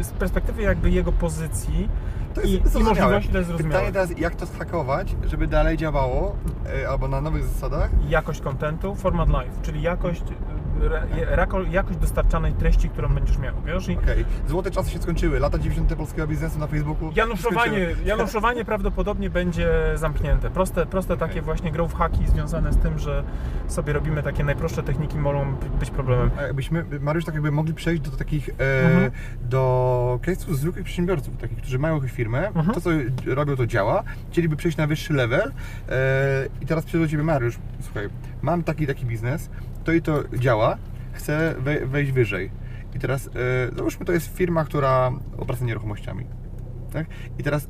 i 0.00 0.04
z 0.04 0.10
perspektywy 0.10 0.62
jakby 0.62 0.90
jego 0.90 1.12
pozycji 1.12 1.88
To 2.34 2.40
i, 2.40 2.52
jest 2.52 2.76
i 2.80 2.82
możliwości 2.82 3.30
to 3.30 3.38
jest 3.38 3.48
zrozumiałe. 3.48 3.86
Pytanie 3.86 3.92
teraz, 3.92 4.18
jak 4.18 4.34
to 4.34 4.46
zhakować, 4.46 5.16
żeby 5.26 5.46
dalej 5.46 5.76
działało, 5.76 6.36
e, 6.82 6.88
albo 6.88 7.08
na 7.08 7.20
nowych 7.20 7.44
zasadach? 7.44 7.90
jakość 8.08 8.40
kontentu, 8.40 8.94
format 8.94 9.28
live, 9.28 9.62
czyli 9.62 9.82
jakość, 9.82 10.22
jakość 11.70 11.98
dostarczanej 11.98 12.52
treści, 12.52 12.88
którą 12.88 13.08
będziesz 13.08 13.38
miał, 13.38 13.54
wiesz? 13.66 13.88
I 13.88 13.96
Okej, 13.98 14.24
złote 14.48 14.70
czasy 14.70 14.90
się 14.90 14.98
skończyły, 14.98 15.38
lata 15.40 15.58
90. 15.58 15.94
polskiego 15.96 16.26
biznesu 16.28 16.58
na 16.58 16.66
Facebooku 16.66 17.12
Januszowanie, 17.16 17.86
januszowanie 18.04 18.64
prawdopodobnie 18.64 19.30
będzie 19.30 19.70
zamknięte. 19.94 20.50
Proste, 20.50 20.86
proste 20.86 21.16
takie 21.16 21.42
właśnie 21.42 21.72
growth 21.72 21.96
hacki 21.96 22.26
związane 22.26 22.72
z 22.72 22.76
tym, 22.76 22.98
że 22.98 23.22
sobie 23.68 23.92
robimy 23.92 24.22
takie 24.22 24.44
najprostsze 24.44 24.82
techniki 24.82 25.18
mogą 25.18 25.54
być 25.80 25.90
problemem. 25.90 26.30
A 26.38 26.42
jakbyśmy, 26.42 26.84
Mariusz, 27.00 27.24
tak 27.24 27.34
jakby 27.34 27.50
mogli 27.52 27.74
przejść 27.74 28.02
do 28.02 28.10
takich, 28.16 28.48
e, 28.48 28.52
Mhm. 28.92 29.10
do 29.42 30.18
case'ów 30.22 30.54
zwykłych 30.54 30.84
przedsiębiorców, 30.84 31.36
takich, 31.36 31.58
którzy 31.58 31.78
mają 31.78 31.94
jakąś 31.94 32.12
firmę, 32.12 32.46
Mhm. 32.48 32.74
to 32.74 32.80
co 32.80 32.90
robią 33.26 33.56
to 33.56 33.66
działa, 33.66 34.02
chcieliby 34.30 34.56
przejść 34.56 34.76
na 34.78 34.86
wyższy 34.86 35.12
level 35.12 35.52
e, 35.88 35.92
i 36.60 36.66
teraz 36.66 36.84
przyjdę 36.84 37.06
do 37.06 37.10
Ciebie, 37.10 37.22
Mariusz, 37.22 37.58
słuchaj, 37.80 38.08
mam 38.42 38.62
taki 38.62 38.86
taki 38.86 39.06
biznes, 39.06 39.50
to 39.84 39.92
i 39.92 40.02
to 40.02 40.24
działa, 40.38 40.76
chcę 41.12 41.54
we, 41.58 41.86
wejść 41.86 42.12
wyżej. 42.12 42.50
I 42.94 42.98
teraz, 42.98 43.26
e, 43.26 43.30
załóżmy, 43.76 44.06
to 44.06 44.12
jest 44.12 44.36
firma, 44.36 44.64
która 44.64 45.12
obraca 45.38 45.64
nieruchomościami. 45.64 46.26
Tak? 46.92 47.06
I 47.38 47.42
teraz, 47.42 47.64
e, 47.64 47.68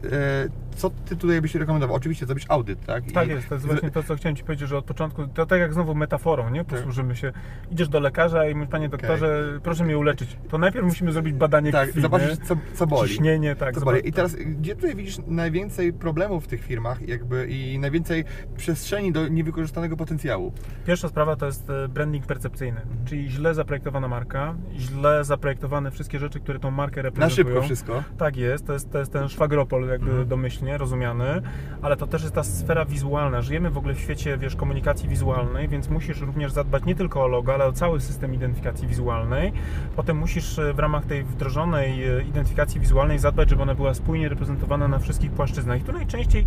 co 0.77 0.91
Ty 0.91 1.17
tutaj 1.17 1.41
byś 1.41 1.55
rekomendował? 1.55 1.97
Oczywiście 1.97 2.27
zrobić 2.27 2.47
audyt, 2.49 2.87
tak? 2.87 3.05
Tak 3.13 3.29
I- 3.29 3.31
jest, 3.31 3.49
to 3.49 3.55
jest 3.55 3.67
właśnie 3.67 3.91
to, 3.91 4.03
co 4.03 4.15
chciałem 4.17 4.37
Ci 4.37 4.45
powiedzieć, 4.45 4.69
że 4.69 4.79
od 4.79 4.85
początku, 4.85 5.27
to 5.27 5.47
tak 5.47 5.61
jak 5.61 5.75
znowu 5.75 5.95
metaforą, 5.95 6.51
nie? 6.51 6.65
Posłużymy 6.65 7.17
się. 7.17 7.33
Idziesz 7.71 7.89
do 7.89 8.01
lekarza 8.01 8.49
i 8.49 8.55
mówisz, 8.55 8.71
Panie 8.71 8.89
doktorze, 8.89 9.59
proszę 9.63 9.85
mnie 9.85 9.99
uleczyć. 9.99 10.37
To 10.49 10.59
najpierw 10.59 10.85
musimy 10.87 11.13
zrobić 11.13 11.35
badanie 11.35 11.73
Tak, 11.73 11.89
krwi, 11.89 12.01
zobaczyć, 12.03 12.41
co, 12.47 12.57
co 12.75 12.87
boli. 12.87 13.09
Ciśnienie, 13.09 13.57
tak. 13.57 13.75
Co 13.75 13.81
zobacz- 13.81 13.85
boli. 13.95 14.09
I 14.09 14.13
teraz, 14.13 14.35
gdzie 14.35 14.75
tutaj 14.75 14.95
widzisz 14.97 15.17
najwięcej 15.27 15.93
problemów 15.93 16.45
w 16.45 16.47
tych 16.47 16.65
firmach 16.65 17.09
jakby 17.09 17.47
i 17.47 17.79
najwięcej 17.79 18.25
przestrzeni 18.57 19.13
do 19.13 19.29
niewykorzystanego 19.29 19.97
potencjału? 19.97 20.53
Pierwsza 20.87 21.09
sprawa 21.09 21.37
to 21.37 21.47
jest 21.47 21.71
e, 21.71 21.89
branding 21.89 22.27
percepcyjny, 22.27 22.81
czyli 23.05 23.31
źle 23.31 23.55
zaprojektowana 23.55 24.09
marka, 24.09 24.55
źle 24.77 25.25
zaprojektowane 25.25 25.91
wszystkie 25.91 26.19
rzeczy, 26.19 26.41
które 26.41 26.59
tą 26.59 26.71
markę 26.71 26.97
Na 26.97 27.03
reprezentują. 27.03 27.47
szybko 27.55 27.63
wszystko. 27.63 28.03
Tak 28.19 28.37
jest, 28.37 28.67
to 28.67 28.73
jest, 28.73 28.93
to 28.93 28.99
jest 28.99 29.13
ten 29.13 29.29
szwagropol 29.29 29.89
jakby 29.89 30.11
Mhm. 30.11 30.29
domyślny. 30.29 30.62
Rozumiany, 30.71 31.43
ale 31.83 31.97
to 31.97 32.07
też 32.07 32.23
jest 32.23 32.35
ta 32.35 32.43
sfera 32.43 32.85
wizualna. 32.85 33.43
Żyjemy 33.43 33.71
w 33.71 33.79
ogóle 33.79 33.95
w 33.95 34.01
świecie, 34.01 34.39
wiesz, 34.39 34.57
komunikacji 34.57 35.09
wizualnej, 35.09 35.69
więc 35.69 35.89
musisz 35.89 36.21
również 36.21 36.53
zadbać 36.53 36.85
nie 36.85 36.95
tylko 36.95 37.23
o 37.23 37.27
logo, 37.27 37.55
ale 37.55 37.67
o 37.67 37.73
cały 37.73 38.01
system 38.01 38.35
identyfikacji 38.35 38.89
wizualnej. 38.89 39.53
Potem 39.97 40.17
musisz 40.17 40.59
e, 40.59 40.73
w 40.73 40.79
ramach 40.79 41.07
tej 41.07 41.25
wdrożonej 41.25 42.05
e, 42.05 42.23
identyfikacji 42.23 42.81
wizualnej 42.81 43.19
zadbać, 43.19 43.51
żeby 43.51 43.63
ona 43.63 43.75
była 43.75 43.95
spójnie 43.95 44.29
reprezentowana 44.29 44.89
na 44.89 44.99
wszystkich 44.99 45.31
płaszczyznach. 45.31 45.81
I 45.81 45.85
tu 45.85 45.93
najczęściej 45.93 46.47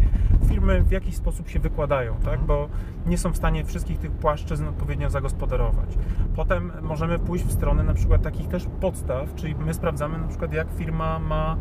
firmy 0.50 0.84
w 0.84 0.91
jakiś 0.91 1.15
sposób 1.15 1.50
się 1.50 1.60
wykładają, 1.60 2.15
tak, 2.25 2.39
bo 2.39 2.69
nie 3.05 3.17
są 3.17 3.31
w 3.31 3.38
stanie 3.38 3.65
wszystkich 3.65 4.00
tych 4.00 4.12
płaszczyzn 4.12 4.67
odpowiednio 4.67 5.10
zagospodarować. 5.10 5.89
Potem 6.36 6.72
możemy 6.81 7.19
pójść 7.19 7.45
w 7.45 7.51
stronę 7.51 7.84
na 7.84 7.93
przykład 7.93 8.22
takich 8.22 8.48
też 8.48 8.65
podstaw, 8.81 9.36
czyli 9.36 9.55
my 9.55 9.74
sprawdzamy 9.74 10.17
na 10.17 10.27
przykład 10.27 10.53
jak 10.53 10.67
firma 10.77 11.19
ma 11.19 11.57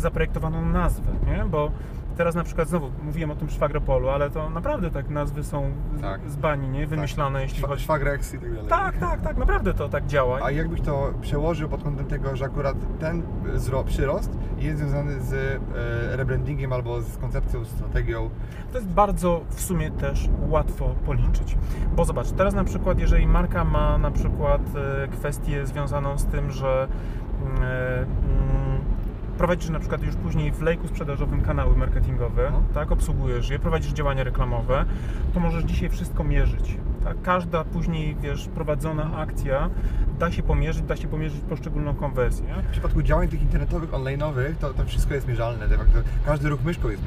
zaprojektowaną 0.00 0.64
nazwę, 0.64 1.12
nie? 1.26 1.44
bo 1.44 1.70
teraz 2.16 2.34
na 2.34 2.44
przykład 2.44 2.68
znowu 2.68 2.90
mówiłem 3.02 3.30
o 3.30 3.34
tym 3.36 3.50
szwagropolu, 3.50 4.08
ale 4.08 4.30
to 4.30 4.50
naprawdę 4.50 4.90
tak 4.90 5.10
nazwy 5.10 5.44
są 5.44 5.70
Tak. 6.00 6.20
z 6.30 6.36
bani, 6.36 6.68
nie? 6.68 6.86
Wymyślane, 6.86 7.42
jeśli 7.42 7.58
Szwa- 7.58 7.68
chodzi... 7.68 7.82
Szwagrex 7.82 8.34
i 8.34 8.38
tak 8.38 8.54
dalej. 8.54 8.68
Tak, 8.68 8.98
tak, 8.98 9.20
tak, 9.20 9.36
naprawdę 9.36 9.74
to 9.74 9.88
tak 9.88 10.06
działa. 10.06 10.38
A 10.42 10.50
jakbyś 10.50 10.80
to 10.80 11.12
przełożył 11.20 11.68
pod 11.68 11.82
kątem 11.82 12.06
tego, 12.06 12.36
że 12.36 12.44
akurat 12.44 12.76
ten 13.00 13.22
przyrost 13.86 14.38
jest 14.58 14.78
związany 14.78 15.20
z 15.20 15.32
e, 15.32 16.16
rebrandingiem 16.16 16.72
albo 16.72 17.02
z 17.02 17.16
koncepcją, 17.16 17.64
strategią. 17.64 18.30
To 18.72 18.78
jest 18.78 18.90
bardzo 18.90 19.40
w 19.50 19.60
sumie 19.60 19.90
też 19.90 20.28
łatwo 20.48 20.94
policzyć. 21.06 21.56
Bo 21.96 22.04
zobacz, 22.04 22.30
teraz 22.30 22.54
na 22.54 22.64
przykład, 22.64 22.98
jeżeli 22.98 23.26
marka 23.26 23.64
ma 23.64 23.98
na 23.98 24.10
przykład 24.10 24.62
e, 25.04 25.08
kwestię 25.08 25.66
związaną 25.66 26.18
z 26.18 26.26
tym, 26.26 26.50
że 26.50 26.88
mm, 27.42 27.62
e, 27.62 27.96
mm, 27.98 28.67
prowadzisz 29.38 29.70
na 29.70 29.78
przykład 29.78 30.02
już 30.02 30.14
później 30.16 30.52
w 30.52 30.62
lejku 30.62 30.88
sprzedażowym 30.88 31.40
kanały 31.42 31.76
marketingowe, 31.76 32.48
No. 32.52 32.62
tak, 32.74 32.92
obsługujesz 32.92 33.50
je, 33.50 33.58
prowadzisz 33.58 33.92
działania 33.92 34.24
reklamowe, 34.24 34.84
to 35.34 35.40
możesz 35.40 35.64
dzisiaj 35.64 35.88
wszystko 35.88 36.24
mierzyć. 36.24 36.76
Tak? 37.04 37.22
Każda 37.22 37.64
później, 37.64 38.16
wiesz, 38.20 38.48
prowadzona 38.48 39.16
akcja 39.16 39.70
da 40.18 40.32
się 40.32 40.42
pomierzyć, 40.42 40.82
da 40.82 40.96
się 40.96 41.08
pomierzyć 41.08 41.40
poszczególną 41.40 41.94
konwersję. 41.94 42.46
W 42.68 42.70
przypadku 42.72 43.02
działań 43.02 43.28
tych 43.28 43.42
internetowych, 43.42 43.90
online'owych, 43.90 44.54
to, 44.60 44.74
to 44.74 44.84
wszystko 44.84 45.14
jest 45.14 45.28
mierzalne. 45.28 45.68
De 45.68 45.78
facto 45.78 45.98
każdy 46.26 46.48
ruch 46.48 46.64
myszką 46.64 46.88
jest 46.88 47.02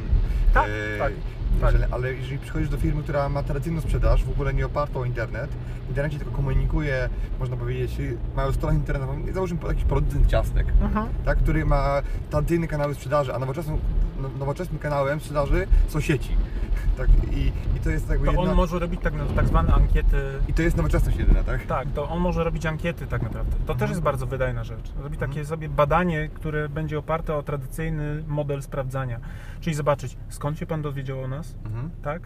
Tak, 0.54 0.70
tak, 1.00 1.14
tak. 1.62 1.74
mierzalny. 1.74 1.88
Ale 1.96 2.14
jeżeli 2.14 2.38
przychodzisz 2.40 2.70
do 2.70 2.78
firmy, 2.78 3.04
która 3.04 3.30
ma 3.30 3.44
tradycyjną 3.44 3.82
sprzedaż, 3.82 4.24
w 4.24 4.30
ogóle 4.30 4.54
nie 4.54 4.66
opartą 4.66 5.00
o 5.00 5.06
internet, 5.06 5.50
w 5.86 5.90
internecie 5.90 6.18
tylko 6.18 6.32
komunikuje, 6.32 7.10
można 7.40 7.58
powiedzieć, 7.58 7.98
mają 8.36 8.52
stronę 8.54 8.76
internetową, 8.76 9.18
załóżmy 9.34 9.60
jakiś 9.68 9.84
producent 9.84 10.28
ciastek, 10.28 10.68
Mhm. 10.82 11.08
tak, 11.26 11.38
który 11.38 11.66
ma 11.66 12.02
tradycyjne 12.30 12.68
kanały 12.68 12.96
sprzedaży, 12.96 13.34
a 13.34 13.40
nowoczesną, 13.40 13.80
no- 14.22 14.30
nowoczesnym 14.40 14.80
kanałem 14.80 15.20
sprzedaży 15.20 15.68
są 15.88 16.00
sieci. 16.00 16.30
Tak, 16.98 17.10
i, 17.32 17.48
I 17.78 17.80
to 17.84 17.90
jest 17.90 18.10
jakby 18.10 18.26
To 18.26 18.32
jedna... 18.32 18.50
on 18.52 18.56
może 18.56 18.80
robić 18.80 19.02
tak, 19.02 19.14
tak 19.36 19.48
zwane 19.48 19.74
ankiety 19.74 20.22
I 20.48 20.54
to 20.54 20.62
jest 20.62 20.78
nowoczesność 20.78 21.18
jedyna, 21.18 21.44
tak? 21.44 21.66
Tak, 21.66 21.88
to 21.92 22.10
on 22.10 22.20
może 22.20 22.44
robić 22.44 22.66
ankiety 22.66 23.08
tak 23.08 23.22
naprawdę. 23.22 23.58
To 23.66 23.76
też 23.76 23.90
jest 23.90 24.02
bardzo 24.02 24.26
wydajna 24.28 24.64
rzecz. 24.64 24.92
Robi 25.04 25.18
takie 25.18 25.46
sobie 25.46 25.70
badanie, 25.70 26.30
które 26.34 26.70
będzie 26.70 27.00
oparte 27.00 27.36
o 27.36 27.44
tradycyjny 27.44 28.24
model 28.28 28.64
sprawdzania. 28.64 29.20
Czyli 29.62 29.76
zobaczyć, 29.76 30.18
skąd 30.30 30.60
się 30.60 30.66
Pan 30.66 30.82
dowiedział 30.82 31.24
o 31.24 31.28
nas, 31.28 31.56
Mhm. 31.66 31.90
tak? 32.04 32.22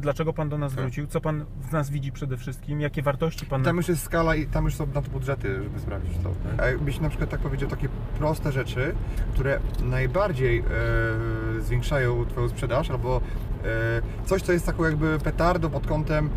Dlaczego 0.00 0.32
Pan 0.32 0.48
do 0.48 0.58
nas 0.58 0.74
Tak. 0.74 0.80
wrócił? 0.80 1.06
Co 1.06 1.20
Pan 1.20 1.44
w 1.68 1.72
nas 1.72 1.90
widzi 1.90 2.12
przede 2.12 2.36
wszystkim? 2.36 2.80
Jakie 2.80 3.02
wartości 3.02 3.46
Pan... 3.46 3.62
Tam 3.62 3.76
już 3.76 3.88
jest 3.88 4.02
skala 4.02 4.34
i 4.34 4.46
tam 4.46 4.64
już 4.64 4.74
są 4.74 4.86
na 4.86 5.02
to 5.02 5.10
budżety, 5.10 5.62
żeby 5.62 5.80
sprawdzić 5.80 6.12
to. 6.22 6.32
A 6.62 6.66
jakbyś 6.66 7.00
na 7.00 7.08
przykład 7.08 7.30
tak 7.30 7.40
powiedział 7.40 7.68
takie 7.68 7.88
proste 8.18 8.52
rzeczy, 8.52 8.94
które 9.34 9.60
najbardziej 9.82 10.58
e, 10.58 11.60
zwiększają 11.60 12.26
Twoją 12.26 12.48
sprzedaż, 12.48 12.90
albo 12.90 13.20
e, 13.64 14.26
coś, 14.26 14.42
co 14.42 14.52
jest 14.52 14.66
taką 14.66 14.84
jakby 14.84 15.18
petardą 15.18 15.70
pod 15.70 15.86
kątem 15.86 16.30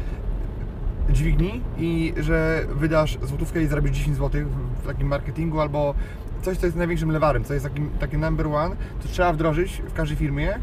dźwigni 1.10 1.62
i 1.78 2.14
że 2.18 2.66
wydasz 2.76 3.18
złotówkę 3.24 3.62
i 3.62 3.68
zarobisz 3.68 3.92
10 3.92 4.18
zł 4.18 4.42
w 4.84 4.88
takim 4.88 5.08
marketingu, 5.08 5.62
albo 5.62 5.96
coś, 6.42 6.58
co 6.58 6.66
jest 6.66 6.78
największym 6.78 7.12
lewarem, 7.12 7.44
co 7.44 7.54
jest 7.54 7.66
takim, 7.66 7.90
taki 7.90 8.18
number 8.18 8.48
one, 8.48 8.76
co 9.00 9.08
trzeba 9.08 9.34
wdrożyć 9.34 9.82
w 9.88 9.94
każdej 9.94 10.18
firmie, 10.18 10.60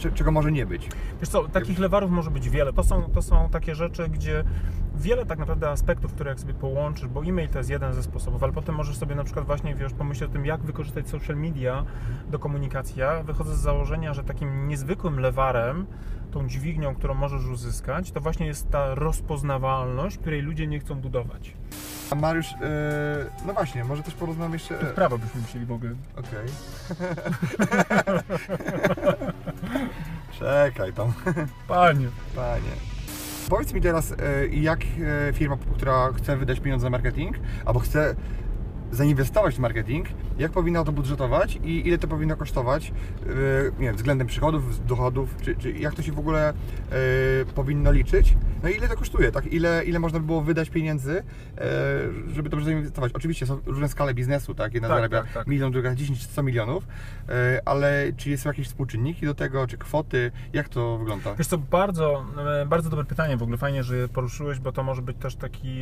cze- 0.00 0.12
czego 0.12 0.30
może 0.32 0.52
nie 0.52 0.66
być. 0.66 0.88
Wiesz 1.20 1.28
co, 1.28 1.48
takich 1.48 1.78
lewarów 1.78 2.10
może 2.10 2.30
być 2.30 2.50
wiele. 2.50 2.72
To 2.72 2.82
są, 2.82 3.02
to 3.02 3.22
są 3.22 3.48
takie 3.48 3.74
rzeczy, 3.74 4.08
gdzie 4.08 4.44
wiele 4.96 5.26
tak 5.26 5.38
naprawdę 5.38 5.70
aspektów, 5.70 6.12
które 6.12 6.30
jak 6.30 6.40
sobie 6.40 6.54
połączysz, 6.54 7.08
bo 7.08 7.24
e-mail 7.24 7.48
to 7.48 7.58
jest 7.58 7.70
jeden 7.70 7.94
ze 7.94 8.02
sposobów, 8.02 8.42
ale 8.42 8.52
potem 8.52 8.74
możesz 8.74 8.96
sobie 8.96 9.14
na 9.14 9.24
przykład 9.24 9.46
właśnie, 9.46 9.74
wiesz, 9.74 9.92
pomyśleć 9.92 10.30
o 10.30 10.32
tym, 10.32 10.46
jak 10.46 10.60
wykorzystać 10.60 11.08
social 11.08 11.36
media 11.36 11.84
do 12.30 12.38
komunikacji. 12.38 13.00
Ja 13.00 13.22
wychodzę 13.22 13.54
z 13.56 13.58
założenia, 13.60 14.14
że 14.14 14.24
takim 14.24 14.68
niezwykłym 14.68 15.20
lewarem, 15.20 15.86
tą 16.30 16.48
dźwignią, 16.48 16.94
którą 16.94 17.14
możesz 17.14 17.44
uzyskać, 17.46 18.10
to 18.12 18.20
właśnie 18.20 18.46
jest 18.46 18.70
ta 18.70 18.94
rozpoznawalność, 18.94 20.18
której 20.18 20.42
ludzie 20.42 20.66
nie 20.66 20.80
chcą 20.80 20.94
budować. 20.94 21.52
A 22.10 22.14
Mariusz, 22.14 22.52
e, 22.52 22.56
no 23.46 23.52
właśnie, 23.52 23.84
może 23.84 24.02
też 24.02 24.14
porozmawiam 24.14 24.52
jeszcze... 24.52 24.80
e, 24.80 24.84
Prawo 24.84 25.18
byśmy 25.18 25.40
musieli 25.40 25.66
w 25.66 25.72
ogóle. 25.72 25.92
Okej. 26.16 26.46
Czekaj 30.38 30.92
tam, 30.92 31.12
Panie. 31.68 32.08
panie. 32.36 32.70
Powiedz 33.48 33.72
mi 33.72 33.80
teraz, 33.80 34.12
e, 34.12 34.46
jak 34.46 34.80
e, 35.28 35.32
firma, 35.32 35.56
która 35.76 36.12
chce 36.12 36.36
wydać 36.36 36.60
pieniądze 36.60 36.86
na 36.86 36.90
marketing, 36.90 37.36
albo 37.64 37.80
chce 37.80 38.14
zainwestować 38.92 39.54
w 39.54 39.58
marketing, 39.58 40.06
jak 40.38 40.52
powinna 40.52 40.84
to 40.84 40.92
budżetować 40.92 41.58
i 41.64 41.88
ile 41.88 41.98
to 41.98 42.08
powinno 42.08 42.36
kosztować, 42.36 42.88
e, 42.88 43.32
nie 43.78 43.86
wiem, 43.86 43.96
względem 43.96 44.26
przychodów, 44.26 44.86
dochodów, 44.86 45.36
czy, 45.42 45.56
czy 45.56 45.72
jak 45.72 45.94
to 45.94 46.02
się 46.02 46.12
w 46.12 46.18
ogóle 46.18 46.48
e, 46.48 46.54
powinno 47.54 47.92
liczyć, 47.92 48.36
no 48.62 48.68
i 48.68 48.76
ile 48.76 48.88
to 48.88 48.96
kosztuje, 48.96 49.32
tak? 49.32 49.46
Ile, 49.46 49.84
ile 49.84 49.98
można 49.98 50.20
by 50.20 50.26
było 50.26 50.42
wydać 50.42 50.70
pieniędzy, 50.70 51.22
e, 51.58 51.62
żeby 52.34 52.48
dobrze 52.48 52.66
zainwestować. 52.66 53.12
Oczywiście 53.12 53.46
są 53.46 53.60
różne 53.66 53.88
skale 53.88 54.14
biznesu, 54.14 54.54
tak? 54.54 54.74
Jedna 54.74 54.88
Tak, 54.88 54.98
zarabia 54.98 55.22
tak, 55.22 55.32
tak. 55.32 55.46
milion, 55.46 55.72
druga 55.72 55.94
10 55.94 56.18
czy 56.18 56.24
100 56.24 56.42
milionów, 56.42 56.86
e, 57.28 57.60
ale 57.64 58.12
czy 58.16 58.38
są 58.38 58.50
jakieś 58.50 58.66
współczynniki 58.66 59.26
do 59.26 59.34
tego, 59.34 59.66
czy 59.66 59.78
kwoty, 59.78 60.32
jak 60.52 60.68
to 60.68 60.98
wygląda? 60.98 61.34
Wiesz 61.34 61.46
co, 61.46 61.58
bardzo, 61.58 62.24
e, 62.62 62.66
bardzo 62.66 62.90
dobre 62.90 63.04
pytanie 63.04 63.36
w 63.36 63.42
ogóle, 63.42 63.58
fajnie, 63.58 63.82
że 63.82 63.96
je 63.96 64.08
poruszyłeś, 64.08 64.58
bo 64.58 64.72
to 64.72 64.82
może 64.82 65.02
być 65.02 65.16
też 65.16 65.36
taki 65.36 65.80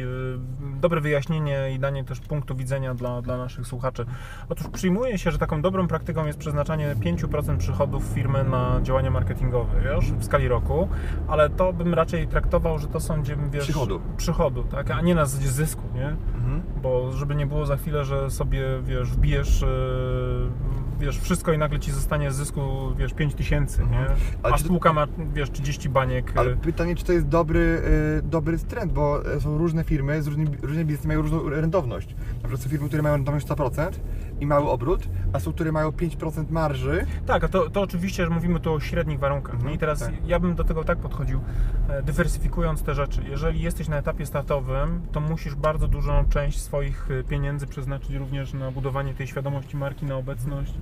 dobre 0.81 1.01
wyjaśnienie 1.01 1.73
i 1.75 1.79
danie 1.79 2.05
też 2.05 2.21
punktu 2.21 2.57
widzenia 2.57 2.95
dla, 2.95 3.23
dla 3.23 3.37
naszych 3.37 3.67
słuchaczy. 3.67 4.07
Otóż 4.49 4.67
przyjmuje 4.69 5.19
się, 5.19 5.31
że 5.31 5.39
taką 5.39 5.63
dobrą 5.63 5.89
praktyką 5.89 6.27
jest 6.27 6.39
przeznaczanie 6.39 6.97
5% 7.01 7.57
przychodów 7.57 8.05
firmy 8.05 8.45
na 8.45 8.81
działania 8.83 9.11
marketingowe, 9.11 9.81
wiesz, 9.81 10.13
w 10.13 10.25
skali 10.25 10.49
roku, 10.49 10.89
ale 11.29 11.51
to 11.51 11.73
bym 11.73 11.95
raczej 11.95 12.29
traktował, 12.29 12.68
że 12.79 12.87
to 12.89 13.01
są, 13.01 13.23
gdzie, 13.23 13.37
wiesz... 13.53 13.65
Przychodu. 13.65 14.01
Przychodu, 14.17 14.63
tak, 14.65 14.91
a 14.91 15.01
nie 15.01 15.15
na 15.15 15.27
zasadzie 15.27 15.49
zysku, 15.51 15.83
nie? 15.95 16.09
Mhm. 16.09 16.63
Bo 16.83 17.13
żeby 17.13 17.35
nie 17.35 17.47
było 17.47 17.67
za 17.67 17.77
chwilę, 17.77 18.05
że 18.05 18.31
sobie, 18.31 18.63
wiesz, 18.85 19.11
wbijesz, 19.11 19.63
e, 19.63 19.67
wiesz, 21.01 21.19
wszystko 21.21 21.53
i 21.53 21.59
nagle 21.59 21.79
ci 21.81 21.93
zostanie 21.93 22.31
z 22.33 22.35
zysku, 22.37 22.61
wiesz, 22.97 23.15
5 23.15 23.35
tysięcy, 23.35 23.81
nie? 23.91 23.99
Mhm. 23.99 24.19
Ale 24.43 24.55
A 24.55 24.59
to- 24.59 24.65
spółka 24.65 24.93
ma, 24.93 25.07
wiesz, 25.35 25.51
30 25.51 25.89
baniek. 25.89 26.33
e, 26.37 26.39
Ale 26.41 26.57
pytanie, 26.57 26.97
czy 26.97 27.05
to 27.05 27.13
jest 27.13 27.29
dobry, 27.29 27.83
y, 28.19 28.23
dobry 28.23 28.59
trend, 28.59 28.93
bo 28.93 29.33
e, 29.35 29.41
są 29.41 29.59
różne 29.59 29.85
firmy, 29.85 30.23
z 30.23 30.27
różnymi, 30.27 30.57
różne 30.63 30.85
biznesy 30.85 31.09
mają 31.09 31.23
różną 31.23 31.49
rentowność. 31.49 32.15
Na 32.35 32.39
przykład 32.49 32.61
są 32.61 32.69
firmy, 32.71 32.89
które 32.89 33.03
mają 33.03 33.15
rentowność 33.17 33.47
100% 33.47 34.01
i 34.41 34.47
mały 34.47 34.71
obrót, 34.71 35.09
a 35.33 35.41
są, 35.41 35.53
które 35.53 35.73
mają 35.73 35.91
5% 35.91 36.51
marży. 36.51 37.07
Tak, 37.27 37.45
a 37.45 37.49
to, 37.49 37.71
to 37.71 37.81
oczywiście, 37.81 38.25
że 38.25 38.31
mówimy 38.31 38.61
tu 38.61 38.73
o 38.73 38.81
średnich 38.81 39.19
warunkach. 39.19 39.55
Mhm, 39.55 39.71
nie? 39.71 39.77
I 39.77 39.79
teraz 39.79 39.99
tak. 40.01 40.13
ja 40.27 40.41
bym 40.41 40.55
do 40.55 40.65
tego 40.65 40.85
tak 40.85 40.99
podchodził, 40.99 41.41
e, 41.89 42.03
dywersyfikując 42.03 42.83
te 42.83 42.95
rzeczy. 42.95 43.23
Jeżeli 43.31 43.61
jesteś 43.63 43.89
na 43.89 43.97
etapie 43.97 44.27
startowym, 44.27 45.01
to 45.13 45.21
musisz 45.21 45.55
bardzo 45.55 45.89
dużą 45.89 46.25
część 46.29 46.61
swoich 46.61 47.09
e, 47.11 47.25
pieniędzy 47.25 47.67
przeznaczyć 47.67 48.15
również 48.17 48.53
na 48.53 48.71
budowanie 48.71 49.15
tej 49.15 49.27
świadomości 49.27 49.77
marki, 49.77 50.07
na 50.07 50.17
obecność, 50.17 50.75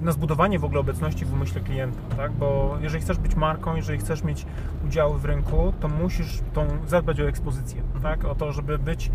na 0.00 0.12
zbudowanie 0.12 0.58
w 0.58 0.64
ogóle 0.64 0.80
obecności 0.80 1.24
w 1.24 1.32
umyśle 1.32 1.60
klienta, 1.60 2.16
tak? 2.16 2.32
Bo 2.32 2.78
jeżeli 2.80 3.02
chcesz 3.02 3.18
być 3.18 3.34
marką, 3.36 3.76
jeżeli 3.76 3.98
chcesz 3.98 4.24
mieć 4.24 4.46
udziały 4.86 5.18
w 5.18 5.24
rynku, 5.24 5.72
to 5.80 5.88
musisz 5.88 6.40
tą, 6.52 6.66
zadbać 6.86 7.20
o 7.20 7.28
ekspozycję, 7.28 7.82
Mhm. 7.94 8.02
tak? 8.02 8.24
O 8.30 8.34
to, 8.34 8.52
żeby 8.52 8.78
być 8.78 9.10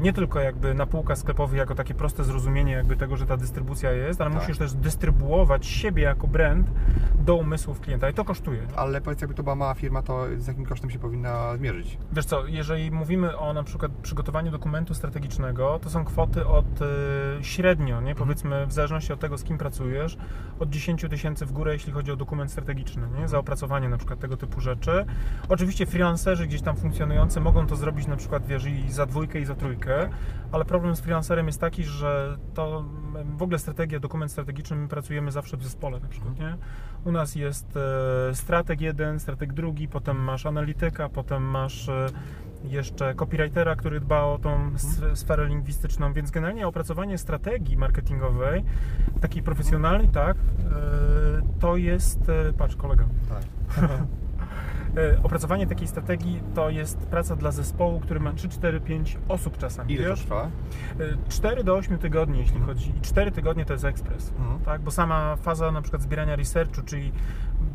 nie 0.00 0.12
tylko 0.12 0.40
jakby 0.40 0.74
na 0.74 0.86
półkach 0.86 1.18
sklepowych 1.18 1.58
jako 1.58 1.74
takie 1.74 1.94
proste 1.94 2.24
zrozumienie 2.24 2.72
jakby 2.72 2.96
tego, 2.96 3.16
że 3.16 3.26
ta 3.26 3.36
dystrybucja 3.36 3.92
jest, 3.92 4.20
ale 4.20 4.30
Tak. 4.30 4.40
musisz 4.40 4.58
też 4.58 4.72
dystrybuować 4.74 5.66
siebie 5.66 6.02
jako 6.02 6.26
brand 6.26 6.70
do 7.18 7.34
umysłów 7.36 7.80
klienta 7.80 8.10
i 8.10 8.14
to 8.14 8.24
kosztuje. 8.24 8.62
Ale 8.76 9.00
powiedz, 9.00 9.20
jakby 9.20 9.34
to 9.34 9.42
była 9.42 9.54
mała 9.54 9.74
firma, 9.74 10.02
to 10.02 10.24
z 10.38 10.46
jakim 10.46 10.66
kosztem 10.66 10.90
się 10.90 10.98
powinna 10.98 11.56
zmierzyć? 11.56 11.98
Wiesz 12.12 12.24
co, 12.24 12.46
jeżeli 12.46 12.90
mówimy 12.90 13.38
o 13.38 13.52
na 13.52 13.62
przykład 13.62 13.92
przygotowaniu 13.92 14.50
dokumentu 14.50 14.94
strategicznego, 14.94 15.78
to 15.82 15.90
są 15.90 16.04
kwoty 16.04 16.46
od 16.46 16.82
y, 16.82 16.84
średnio, 17.44 18.00
nie 18.00 18.14
powiedzmy 18.14 18.66
w 18.66 18.72
zależności 18.72 19.12
od 19.12 19.20
tego 19.20 19.38
z 19.38 19.44
kim 19.44 19.58
pracujesz, 19.58 20.16
od 20.58 20.70
10 20.70 21.06
tysięcy 21.10 21.46
w 21.46 21.52
górę, 21.52 21.72
jeśli 21.72 21.92
chodzi 21.92 22.12
o 22.12 22.16
dokument 22.16 22.50
strategiczny, 22.50 23.02
nie? 23.20 23.28
za 23.28 23.38
opracowanie 23.38 23.88
na 23.88 23.96
przykład 23.96 24.18
tego 24.18 24.36
typu 24.36 24.60
rzeczy. 24.60 25.04
Oczywiście 25.48 25.86
freelancerzy 25.86 26.46
gdzieś 26.46 26.62
tam 26.62 26.76
funkcjonujący 26.76 27.40
mogą 27.40 27.66
to 27.66 27.76
zrobić 27.76 28.06
na 28.06 28.16
przykład 28.16 28.46
wiesz, 28.46 28.66
i 28.66 28.92
za 28.92 29.06
dwójkę 29.06 29.40
i 29.40 29.44
za 29.44 29.54
trójkę, 29.60 30.08
ale 30.52 30.64
problem 30.64 30.96
z 30.96 31.00
freelancerem 31.00 31.46
jest 31.46 31.60
taki, 31.60 31.84
że 31.84 32.36
to 32.54 32.84
mm, 33.14 33.36
w 33.36 33.42
ogóle 33.42 33.58
strategia, 33.58 34.00
dokument 34.00 34.32
strategiczny, 34.32 34.76
my 34.76 34.88
pracujemy 34.88 35.30
zawsze 35.30 35.56
w 35.56 35.62
zespole 35.62 36.00
na 36.00 36.08
przykład, 36.08 36.38
nie? 36.38 36.56
U 37.04 37.12
nas 37.12 37.34
jest 37.34 37.76
e, 38.30 38.34
strateg 38.34 38.80
jeden, 38.80 39.20
strateg 39.20 39.52
drugi, 39.52 39.88
potem 39.88 40.16
masz 40.24 40.46
analityka, 40.46 41.08
potem 41.08 41.42
masz 41.42 41.88
e, 41.88 42.06
jeszcze 42.64 43.14
copywritera, 43.14 43.76
który 43.76 44.00
dba 44.00 44.22
o 44.22 44.38
tą 44.38 44.70
s- 44.74 45.18
sferę 45.18 45.46
lingwistyczną, 45.46 46.12
więc 46.12 46.30
generalnie 46.30 46.66
opracowanie 46.68 47.18
strategii 47.18 47.76
marketingowej, 47.76 48.64
takiej 49.20 49.42
profesjonalnej, 49.42 50.08
tak, 50.08 50.36
e, 50.36 50.40
to 51.60 51.76
jest, 51.76 52.20
patrz 52.58 52.76
kolega, 52.76 53.04
Tak. 53.28 53.42
E, 54.96 55.22
opracowanie 55.22 55.66
takiej 55.66 55.88
strategii 55.88 56.42
to 56.54 56.70
jest 56.70 56.98
praca 56.98 57.36
dla 57.36 57.50
zespołu, 57.50 58.00
który 58.00 58.20
ma 58.20 58.32
3, 58.32 58.48
4, 58.48 58.80
5 58.80 59.18
osób 59.28 59.58
czasami, 59.58 59.92
Ile 59.92 60.08
to 60.08 60.16
trwa? 60.16 60.44
E, 60.44 60.48
4 61.28 61.64
do 61.64 61.76
8 61.76 61.98
tygodni, 61.98 62.38
jeśli 62.38 62.60
chodzi. 62.60 62.92
I 62.98 63.00
4 63.00 63.32
tygodnie 63.32 63.64
to 63.64 63.72
jest 63.72 63.84
ekspres. 63.84 64.32
Mhm. 64.38 64.60
Tak? 64.60 64.80
Bo 64.80 64.90
sama 64.90 65.36
faza 65.36 65.72
na 65.72 65.82
przykład 65.82 66.02
zbierania 66.02 66.36
researchu, 66.36 66.82
czyli 66.84 67.12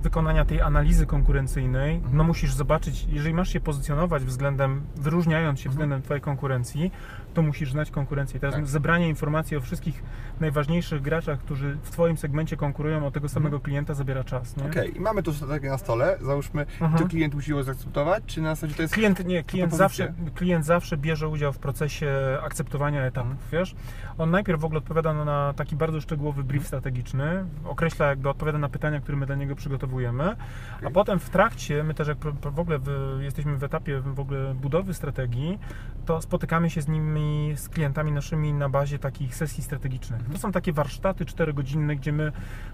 wykonania 0.02 0.46
tej 0.46 0.62
analizy 0.62 1.06
konkurencyjnej, 1.06 2.02
no 2.14 2.24
musisz 2.24 2.54
zobaczyć, 2.54 3.08
jeżeli 3.10 3.34
masz 3.34 3.50
się 3.50 3.60
pozycjonować 3.60 4.24
względem, 4.24 4.82
wyróżniając 4.96 5.60
się 5.60 5.70
względem 5.70 6.02
Twojej 6.02 6.22
konkurencji, 6.22 6.92
to 7.36 7.42
musisz 7.42 7.72
znać 7.72 7.92
konkurencję. 7.92 8.40
Teraz 8.40 8.56
Tak. 8.56 8.68
zebranie 8.68 9.10
informacji 9.10 9.58
o 9.58 9.62
wszystkich 9.62 10.04
najważniejszych 10.40 11.02
graczach, 11.02 11.40
którzy 11.40 11.78
w 11.84 11.90
Twoim 11.90 12.18
segmencie 12.18 12.58
konkurują 12.58 13.08
o 13.08 13.12
tego 13.12 13.30
samego 13.30 13.60
klienta 13.60 13.94
zabiera 13.94 14.24
czas. 14.24 14.56
Okej, 14.70 14.98
i 14.98 15.00
mamy 15.00 15.24
to 15.24 15.34
strategię 15.34 15.70
na 15.70 15.78
stole, 15.78 16.18
załóżmy, 16.22 16.66
Mhm. 16.82 17.04
to 17.04 17.10
klient 17.10 17.34
musi 17.36 17.52
ją 17.52 17.64
zaakceptować, 17.64 18.24
czy 18.26 18.42
na 18.42 18.56
zasadzie 18.56 18.76
to 18.76 18.82
jest... 18.82 18.94
Klient, 18.94 19.26
nie, 19.26 19.44
klient 19.44 19.74
zawsze, 19.74 20.14
klient 20.36 20.66
zawsze 20.66 20.98
bierze 20.98 21.28
udział 21.28 21.54
w 21.54 21.58
procesie 21.60 22.08
akceptowania 22.44 23.02
etapów, 23.02 23.36
wiesz? 23.52 23.76
On 24.18 24.32
najpierw 24.32 24.62
w 24.62 24.66
ogóle 24.66 24.78
odpowiada 24.78 25.14
na 25.14 25.54
taki 25.54 25.76
bardzo 25.76 26.02
szczegółowy 26.02 26.44
brief 26.44 26.68
strategiczny, 26.68 27.46
określa 27.66 28.06
jakby 28.06 28.30
odpowiada 28.30 28.58
na 28.58 28.70
pytania, 28.70 29.00
które 29.02 29.18
my 29.18 29.26
dla 29.26 29.36
niego 29.36 29.56
przygotowujemy, 29.56 30.24
a 30.24 30.78
Okej. 30.78 30.92
potem 30.94 31.20
w 31.20 31.30
trakcie, 31.30 31.84
my 31.84 31.94
też 31.94 32.08
jak 32.08 32.18
w 32.54 32.60
ogóle 32.60 32.80
w, 32.80 33.18
jesteśmy 33.22 33.58
w 33.58 33.64
etapie 33.64 34.00
w 34.00 34.20
ogóle 34.20 34.54
budowy 34.54 34.94
strategii, 34.94 35.60
to 36.06 36.22
spotykamy 36.22 36.70
się 36.70 36.82
z 36.82 36.88
nimi, 36.88 37.25
z 37.56 37.70
klientami 37.70 38.12
naszymi 38.12 38.54
na 38.54 38.70
bazie 38.70 39.00
takich 39.00 39.36
sesji 39.36 39.64
strategicznych. 39.64 40.22
To 40.32 40.38
są 40.38 40.52
takie 40.52 40.74
warsztaty 40.74 41.26
czterogodzinne, 41.26 41.96
gdzie 41.96 42.12
my 42.12 42.32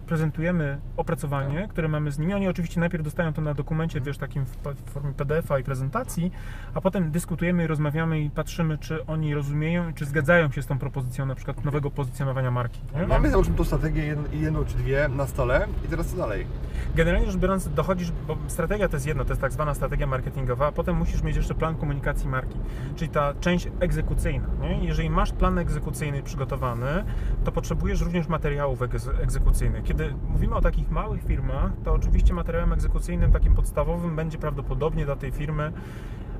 prezentujemy 0.07 0.79
opracowanie, 0.97 1.67
które 1.67 1.87
mamy 1.87 2.11
z 2.11 2.19
nimi. 2.19 2.33
Oni 2.33 2.47
oczywiście 2.47 2.79
najpierw 2.79 3.03
dostają 3.03 3.33
to 3.33 3.41
na 3.41 3.53
dokumencie, 3.53 4.01
wiesz, 4.01 4.17
takim 4.17 4.45
w, 4.45 4.57
formie 4.85 5.13
PDF-a 5.13 5.59
i 5.59 5.63
prezentacji, 5.63 6.31
a 6.73 6.81
potem 6.81 7.11
dyskutujemy 7.11 7.63
i 7.63 7.67
rozmawiamy 7.67 8.21
i 8.21 8.29
patrzymy, 8.29 8.77
czy 8.77 9.05
oni 9.05 9.33
rozumieją 9.33 9.89
i 9.89 9.93
czy 9.93 10.05
zgadzają 10.05 10.51
się 10.51 10.61
z 10.61 10.65
tą 10.65 10.79
propozycją 10.79 11.25
na 11.25 11.35
przykład 11.35 11.65
nowego 11.65 11.91
pozycjonowania 11.91 12.51
marki. 12.51 12.79
Nie? 12.95 13.07
Mamy 13.07 13.29
załóżmy 13.29 13.55
tą 13.55 13.63
strategię 13.63 14.05
jedną, 14.05 14.23
jedną 14.33 14.65
czy 14.65 14.75
dwie 14.75 15.07
na 15.07 15.27
stole 15.27 15.67
i 15.85 15.87
teraz 15.87 16.07
co 16.07 16.17
dalej? 16.17 16.45
Generalnie 16.95 17.31
rzecz 17.31 17.41
biorąc, 17.41 17.69
dochodzisz, 17.73 18.11
bo 18.27 18.37
strategia 18.47 18.89
to 18.89 18.95
jest 18.95 19.07
jedno, 19.07 19.25
to 19.25 19.29
jest 19.29 19.41
tak 19.41 19.51
zwana 19.51 19.73
strategia 19.73 20.07
marketingowa, 20.07 20.67
a 20.67 20.71
potem 20.71 20.97
musisz 20.97 21.23
mieć 21.23 21.35
jeszcze 21.35 21.55
plan 21.55 21.75
komunikacji 21.75 22.29
marki, 22.29 22.57
czyli 22.95 23.11
ta 23.11 23.33
część 23.39 23.67
egzekucyjna. 23.79 24.40
Nie? 24.61 24.85
Jeżeli 24.85 25.09
masz 25.09 25.31
plan 25.31 25.57
egzekucyjny 25.57 26.23
przygotowany, 26.23 27.03
to 27.43 27.51
potrzebujesz 27.51 28.01
również 28.01 28.27
materiałów 28.27 28.79
egz- 28.79 29.21
egzekucyjnych. 29.23 29.83
Kiedy 29.83 30.13
mówimy 30.27 30.55
o 30.55 30.61
takich 30.61 30.91
małych 30.91 31.23
firmach, 31.23 31.71
to 31.83 31.93
oczywiście 31.93 32.33
materiałem 32.33 32.73
egzekucyjnym 32.73 33.31
takim 33.31 33.55
podstawowym 33.55 34.15
będzie 34.15 34.37
prawdopodobnie 34.37 35.05
dla 35.05 35.15
tej 35.15 35.31
firmy 35.31 35.71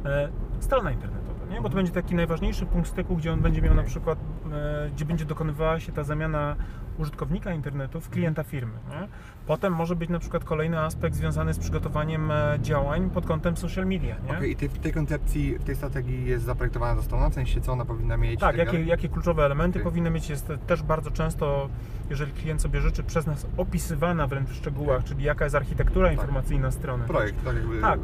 e, 0.05 0.29
strona 0.59 0.91
internetowa, 0.91 1.45
nie? 1.49 1.61
bo 1.61 1.69
to 1.69 1.75
będzie 1.75 1.91
taki 1.91 2.15
najważniejszy 2.15 2.65
punkt 2.65 2.89
styku, 2.89 3.15
gdzie 3.15 3.33
on 3.33 3.39
będzie 3.41 3.61
miał 3.61 3.73
na 3.73 3.83
przykład, 3.83 4.19
e, 4.51 4.89
gdzie 4.89 5.05
będzie 5.05 5.25
dokonywała 5.25 5.79
się 5.79 5.91
ta 5.91 6.03
zamiana 6.03 6.55
użytkownika 6.97 7.53
internetu 7.53 8.01
w 8.01 8.09
klienta 8.09 8.43
firmy. 8.43 8.73
Nie? 8.89 9.07
Potem 9.47 9.73
może 9.73 9.95
być 9.95 10.09
na 10.09 10.19
przykład 10.19 10.43
kolejny 10.43 10.79
aspekt 10.79 11.15
związany 11.15 11.53
z 11.53 11.59
przygotowaniem 11.59 12.31
e, 12.31 12.57
działań 12.61 13.09
pod 13.09 13.25
kątem 13.25 13.57
social 13.57 13.85
media. 13.85 14.15
Nie? 14.25 14.37
Okej, 14.37 14.51
i 14.51 14.55
tej, 14.55 14.69
w 14.69 14.79
tej 14.79 14.93
koncepcji, 14.93 15.59
w 15.59 15.63
tej 15.63 15.75
strategii 15.75 16.25
jest 16.25 16.45
zaprojektowana 16.45 16.95
ta 16.95 17.01
strona, 17.01 17.29
w 17.29 17.33
sensie 17.33 17.61
co 17.61 17.71
ona 17.71 17.85
powinna 17.85 18.17
mieć? 18.17 18.39
Tak, 18.39 18.57
jakie, 18.57 18.71
dalej? 18.71 18.87
jakie 18.87 19.09
kluczowe 19.09 19.45
elementy 19.45 19.79
powinny 19.79 20.09
mieć, 20.09 20.29
jest 20.29 20.51
też 20.67 20.83
bardzo 20.83 21.11
często, 21.11 21.69
jeżeli 22.09 22.31
klient 22.31 22.61
sobie 22.61 22.81
życzy, 22.81 23.03
przez 23.03 23.25
nas 23.25 23.47
opisywana 23.57 24.27
wręcz 24.27 24.49
w 24.49 24.55
szczegółach, 24.55 25.03
czyli 25.03 25.23
jaka 25.23 25.43
jest 25.43 25.55
architektura 25.55 26.11
informacyjna 26.11 26.71
strony. 26.71 27.05
Projekt, 27.07 27.45
tak 27.45 27.55
jakby 27.55 27.81
Tak. 27.81 27.99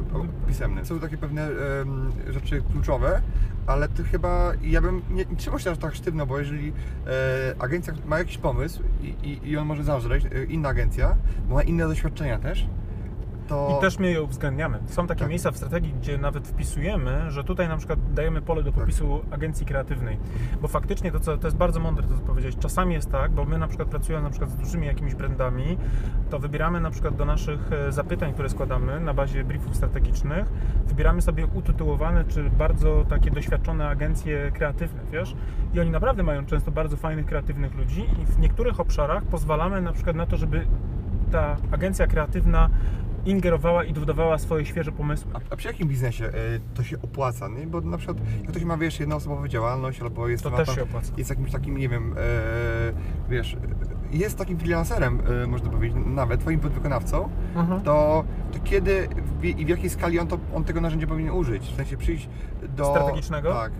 pisemny. 0.48 0.86
Są 0.86 1.00
takie 1.00 1.18
pewne 1.18 1.42
em, 1.82 2.12
rzeczy 2.30 2.62
kluczowe, 2.72 3.22
ale 3.68 3.90
to 3.90 4.04
chyba 4.12 4.52
ja 4.62 4.82
bym 4.82 5.02
nie, 5.10 5.26
nie 5.26 5.36
trzeba 5.36 5.60
się 5.60 5.72
aż 5.72 5.78
tak 5.78 5.96
sztywno, 5.96 6.26
bo 6.26 6.40
jeżeli 6.40 6.74
e, 7.08 7.56
agencja 7.60 7.94
ma 8.06 8.20
jakiś 8.20 8.38
pomysł 8.38 8.84
i, 9.24 9.40
i, 9.44 9.58
on 9.58 9.68
może 9.68 9.84
zażreć, 9.84 10.26
e, 10.26 10.44
inna 10.44 10.70
agencja, 10.70 11.16
bo 11.50 11.56
ma 11.56 11.64
inne 11.64 11.88
doświadczenia 11.88 12.40
też, 12.40 12.68
to... 13.48 13.78
I 13.78 13.82
też 13.82 14.00
my 14.00 14.12
je 14.12 14.22
uwzględniamy. 14.24 14.80
Są 14.88 15.08
takie 15.08 15.20
Tak. 15.20 15.30
miejsca 15.30 15.52
w 15.52 15.58
strategii, 15.58 15.94
gdzie 15.94 16.18
nawet 16.18 16.48
wpisujemy, 16.48 17.32
że 17.32 17.44
tutaj 17.44 17.68
na 17.68 17.78
przykład 17.78 18.14
dajemy 18.14 18.42
pole 18.42 18.64
do 18.64 18.72
popisu 18.72 19.22
agencji 19.32 19.66
kreatywnej. 19.66 20.18
Bo 20.62 20.68
faktycznie 20.68 21.12
to, 21.12 21.20
co, 21.20 21.38
to 21.38 21.48
jest 21.48 21.58
bardzo 21.58 21.80
mądre 21.80 22.08
to, 22.08 22.16
co 22.16 22.22
powiedziałeś. 22.22 22.56
Czasami 22.58 22.94
jest 22.94 23.12
tak, 23.12 23.32
bo 23.32 23.46
my 23.46 23.58
na 23.58 23.68
przykład 23.68 23.90
pracując 23.90 24.24
na 24.24 24.30
przykład 24.30 24.52
z 24.52 24.56
dużymi 24.56 24.88
jakimiś 24.88 25.16
brandami, 25.16 25.78
to 26.30 26.40
wybieramy 26.40 26.82
na 26.82 26.92
przykład 26.92 27.16
do 27.16 27.26
naszych 27.26 27.72
e, 27.74 27.92
zapytań, 27.92 28.34
które 28.34 28.50
składamy 28.50 29.00
na 29.00 29.14
bazie 29.14 29.44
briefów 29.44 29.76
strategicznych, 29.76 30.46
wybieramy 30.86 31.22
sobie 31.22 31.48
utytułowane 31.48 32.24
czy 32.26 32.50
bardzo 32.50 33.06
takie 33.10 33.32
doświadczone 33.32 33.90
agencje 33.90 34.52
kreatywne, 34.52 35.02
wiesz? 35.12 35.36
I 35.74 35.80
oni 35.80 35.90
naprawdę 35.90 36.24
mają 36.24 36.46
często 36.46 36.72
bardzo 36.72 36.98
fajnych, 36.98 37.26
kreatywnych 37.26 37.76
ludzi 37.76 38.06
i 38.22 38.26
w 38.26 38.40
niektórych 38.40 38.80
obszarach 38.80 39.24
pozwalamy 39.24 39.82
na 39.82 39.94
przykład 39.94 40.16
na 40.16 40.26
to, 40.26 40.38
żeby 40.38 40.68
ta 41.32 41.58
agencja 41.72 42.08
kreatywna 42.08 42.70
ingerowała 43.28 43.84
i 43.84 43.94
dodawała 43.94 44.38
swoje 44.38 44.66
świeże 44.66 44.92
pomysły. 44.92 45.32
A, 45.34 45.40
a 45.54 45.56
przy 45.56 45.68
jakim 45.68 45.88
biznesie 45.88 46.26
e, 46.26 46.32
to 46.74 46.84
się 46.84 47.02
opłaca, 47.02 47.48
nie? 47.48 47.68
Bo 47.68 47.82
na 47.82 47.98
przykład 47.98 48.18
jak 48.42 48.52
ktoś 48.52 48.64
ma, 48.64 48.78
wiesz, 48.78 49.00
jednoosobową 49.00 49.48
działalność 49.48 50.02
albo 50.02 50.28
jest... 50.28 50.44
To 50.44 50.52
też 50.52 50.68
tam- 50.68 50.76
się 50.76 50.84
opłaca. 50.84 51.14
Jest 51.18 51.30
jakimś 51.30 51.52
takim, 51.52 51.78
nie 51.78 51.90
wiem, 51.90 52.16
e, 52.18 52.22
wiesz, 53.30 53.58
jest 54.12 54.38
takim 54.38 54.58
freelancerem, 54.60 55.22
e, 55.44 55.48
można 55.48 55.70
powiedzieć, 55.70 55.98
nawet 56.06 56.40
twoim 56.42 56.60
podwykonawcą, 56.60 57.30
Mhm. 57.56 57.82
to, 57.82 58.24
to 58.52 58.60
kiedy 58.64 59.08
w, 59.40 59.46
i 59.46 59.66
w 59.66 59.70
jakiej 59.70 59.90
skali 59.90 60.20
on, 60.20 60.28
to, 60.28 60.38
on 60.56 60.64
tego 60.64 60.82
narzędzia 60.82 61.08
powinien 61.08 61.34
użyć? 61.34 61.64
W 61.64 61.76
sensie 61.76 61.98
przyjść 61.98 62.30
do... 62.76 62.86
Strategicznego? 62.86 63.54
Tak. 63.54 63.72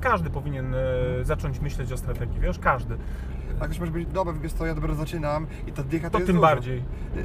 Każdy 0.00 0.30
powinien 0.30 0.74
zacząć 1.22 1.60
myśleć 1.60 1.92
o 1.92 1.96
strategii, 1.96 2.40
wiesz, 2.40 2.58
każdy. 2.58 2.96
A 3.60 3.64
ktoś 3.64 3.78
może 3.78 3.92
powiedzieć, 3.92 4.14
dobra, 4.14 4.32
wiesz 4.42 4.52
co, 4.52 4.66
ja 4.66 4.74
dopiero 4.74 4.94
zaczynam 4.94 5.46
i 5.66 5.72
ta 5.72 5.82
dycha 5.82 6.06
to, 6.10 6.12
To 6.12 6.18
jest 6.18 6.26
tym 6.26 6.36
dużo. 6.36 6.48
bardziej. 6.48 6.82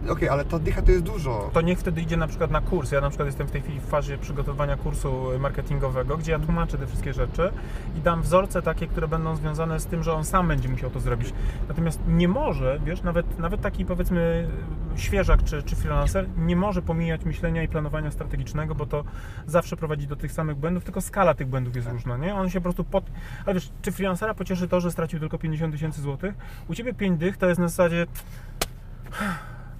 E, 0.08 0.12
Okej, 0.12 0.30
ale 0.30 0.46
ta 0.46 0.60
dycha 0.60 0.82
to 0.82 0.92
jest 0.92 1.04
dużo. 1.04 1.50
To 1.54 1.62
niech 1.62 1.80
wtedy 1.80 2.02
idzie 2.02 2.18
na 2.18 2.28
przykład 2.28 2.52
na 2.52 2.62
kurs. 2.62 2.92
Ja 2.92 3.02
na 3.02 3.10
przykład 3.10 3.26
jestem 3.26 3.48
w 3.48 3.52
tej 3.52 3.62
chwili 3.62 3.80
w 3.80 3.86
fazie 3.86 4.18
przygotowania 4.18 4.78
kursu 4.78 5.24
marketingowego, 5.40 6.18
gdzie 6.18 6.32
ja 6.32 6.40
tłumaczę 6.40 6.78
te 6.78 6.88
wszystkie 6.88 7.14
rzeczy 7.14 7.52
i 7.98 8.02
dam 8.02 8.22
wzorce 8.22 8.62
takie, 8.62 8.88
które 8.88 9.08
będą 9.08 9.36
związane 9.36 9.80
z 9.80 9.86
tym, 9.86 10.04
że 10.04 10.14
on 10.14 10.26
sam 10.26 10.48
będzie 10.48 10.70
musiał 10.70 10.90
to 10.90 11.00
zrobić. 11.00 11.34
Natomiast 11.68 12.00
nie 12.08 12.28
może, 12.28 12.80
wiesz, 12.86 13.04
nawet, 13.04 13.40
nawet 13.40 13.62
taki 13.62 13.86
powiedzmy 13.86 14.48
świeżak 14.96 15.44
czy, 15.44 15.64
czy 15.64 15.76
freelancer 15.76 16.26
nie 16.38 16.56
może 16.56 16.82
pomijać 16.82 17.26
myślenia 17.26 17.64
i 17.64 17.68
planowania 17.68 18.12
strategicznego, 18.12 18.76
bo 18.76 18.86
to 18.86 19.04
zawsze 19.48 19.78
prowadzi 19.78 20.08
do 20.08 20.16
tych 20.16 20.32
samych 20.32 20.58
błędów, 20.58 20.84
tylko 20.84 21.02
skala 21.02 21.34
tych 21.34 21.48
błędów 21.48 21.76
jest 21.76 21.88
różna, 21.88 22.18
nie? 22.18 22.36
On 22.36 22.50
się 22.50 22.60
po 22.60 22.64
prostu 22.64 22.84
pod... 22.84 23.04
Ale 23.46 23.54
wiesz, 23.54 23.70
czy 23.82 23.92
freelancera 23.92 24.34
pocieszy 24.34 24.68
to, 24.68 24.82
że 24.82 24.92
stracił 24.92 25.20
tylko 25.20 25.38
50 25.38 25.74
tysięcy 25.74 26.02
złotych? 26.02 26.19
U 26.68 26.76
Ciebie 26.76 26.94
5 26.94 27.20
dych 27.20 27.38
to 27.38 27.48
jest 27.50 27.60
na 27.60 27.68
zasadzie 27.68 28.06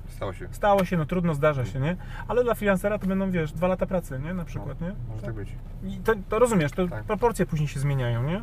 Stało 0.08 0.34
się. 0.34 0.48
Stało 0.52 0.86
się, 0.86 0.98
no 0.98 1.06
trudno, 1.06 1.34
zdarza 1.34 1.66
się, 1.66 1.80
nie? 1.80 1.96
Ale 2.28 2.44
dla 2.44 2.54
freelancera 2.56 3.00
to 3.00 3.08
będą, 3.08 3.32
wiesz, 3.32 3.52
dwa 3.52 3.68
lata 3.68 3.86
pracy, 3.86 4.20
nie? 4.24 4.34
Na 4.34 4.46
przykład, 4.46 4.82
nie? 4.82 4.92
Może 5.10 5.22
tak 5.22 5.34
być. 5.34 5.50
I 5.84 5.98
to, 5.98 6.14
to 6.30 6.40
rozumiesz, 6.40 6.72
to 6.72 6.88
Tak. 6.88 7.04
proporcje 7.04 7.46
później 7.46 7.68
się 7.68 7.80
zmieniają, 7.80 8.24
nie? 8.24 8.42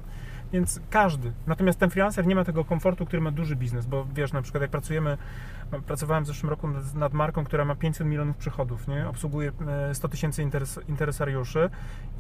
Więc 0.53 0.81
każdy. 0.91 1.33
Natomiast 1.47 1.79
ten 1.79 1.91
freelancer 1.91 2.27
nie 2.27 2.35
ma 2.35 2.45
tego 2.45 2.65
komfortu, 2.65 3.07
który 3.07 3.23
ma 3.23 3.31
duży 3.31 3.57
biznes, 3.57 3.87
bo 3.87 4.07
wiesz, 4.15 4.33
na 4.33 4.43
przykład 4.43 4.63
jak 4.63 4.71
pracujemy, 4.71 5.19
no, 5.73 5.81
pracowałem 5.81 6.25
w 6.25 6.27
zeszłym 6.27 6.51
roku 6.51 6.69
nad, 6.69 6.95
nad 6.95 7.13
marką, 7.13 7.45
która 7.45 7.65
ma 7.65 7.75
500 7.75 8.07
milionów 8.07 8.37
przychodów, 8.37 8.89
nie? 8.89 9.09
Obsługuje 9.09 9.53
e, 9.91 9.95
100 9.95 10.09
tysięcy 10.09 10.43
interes, 10.43 10.81
interesariuszy 10.89 11.71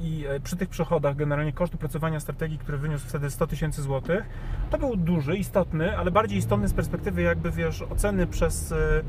i 0.01 0.25
e, 0.29 0.41
przy 0.41 0.57
tych 0.57 0.69
przychodach 0.69 1.17
generalnie 1.17 1.53
koszt 1.53 1.75
opracowania 1.75 2.21
strategii, 2.21 2.59
który 2.59 2.79
wyniósł 2.79 3.09
wtedy 3.09 3.31
100 3.31 3.47
tysięcy 3.47 3.83
złotych, 3.83 4.25
to 4.71 4.79
był 4.79 4.97
duży, 4.97 5.37
istotny, 5.37 5.99
ale 5.99 6.11
bardziej 6.11 6.39
istotny 6.39 6.69
z 6.69 6.73
perspektywy 6.73 7.23
jakby, 7.23 7.51
wiesz, 7.51 7.83
oceny 7.83 8.27
przez 8.27 8.73
e, 8.73 9.03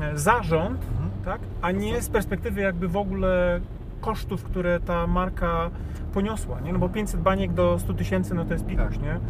e, 0.00 0.18
zarząd, 0.18 0.86
tak? 1.24 1.40
a 1.62 1.70
nie 1.70 2.02
z 2.02 2.08
perspektywy 2.08 2.60
jakby 2.60 2.88
w 2.88 2.96
ogóle 2.96 3.60
kosztów, 4.04 4.44
które 4.44 4.80
ta 4.80 5.06
marka 5.06 5.70
poniosła, 6.12 6.60
nie? 6.60 6.72
No 6.72 6.78
bo 6.78 6.88
500 6.88 7.20
baniek 7.20 7.52
do 7.52 7.78
100 7.78 7.94
tysięcy, 7.94 8.34
no 8.34 8.44
to 8.44 8.52
jest 8.52 8.66
pikuś, 8.66 8.94
Tak. 8.94 9.02
nie? 9.02 9.20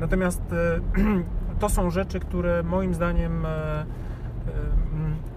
Natomiast 0.00 0.42
e, 0.52 0.80
to 1.60 1.68
są 1.68 1.90
rzeczy, 1.90 2.20
które 2.20 2.62
moim 2.62 2.94
zdaniem 2.94 3.46
e, 3.46 3.48
e, 3.48 3.84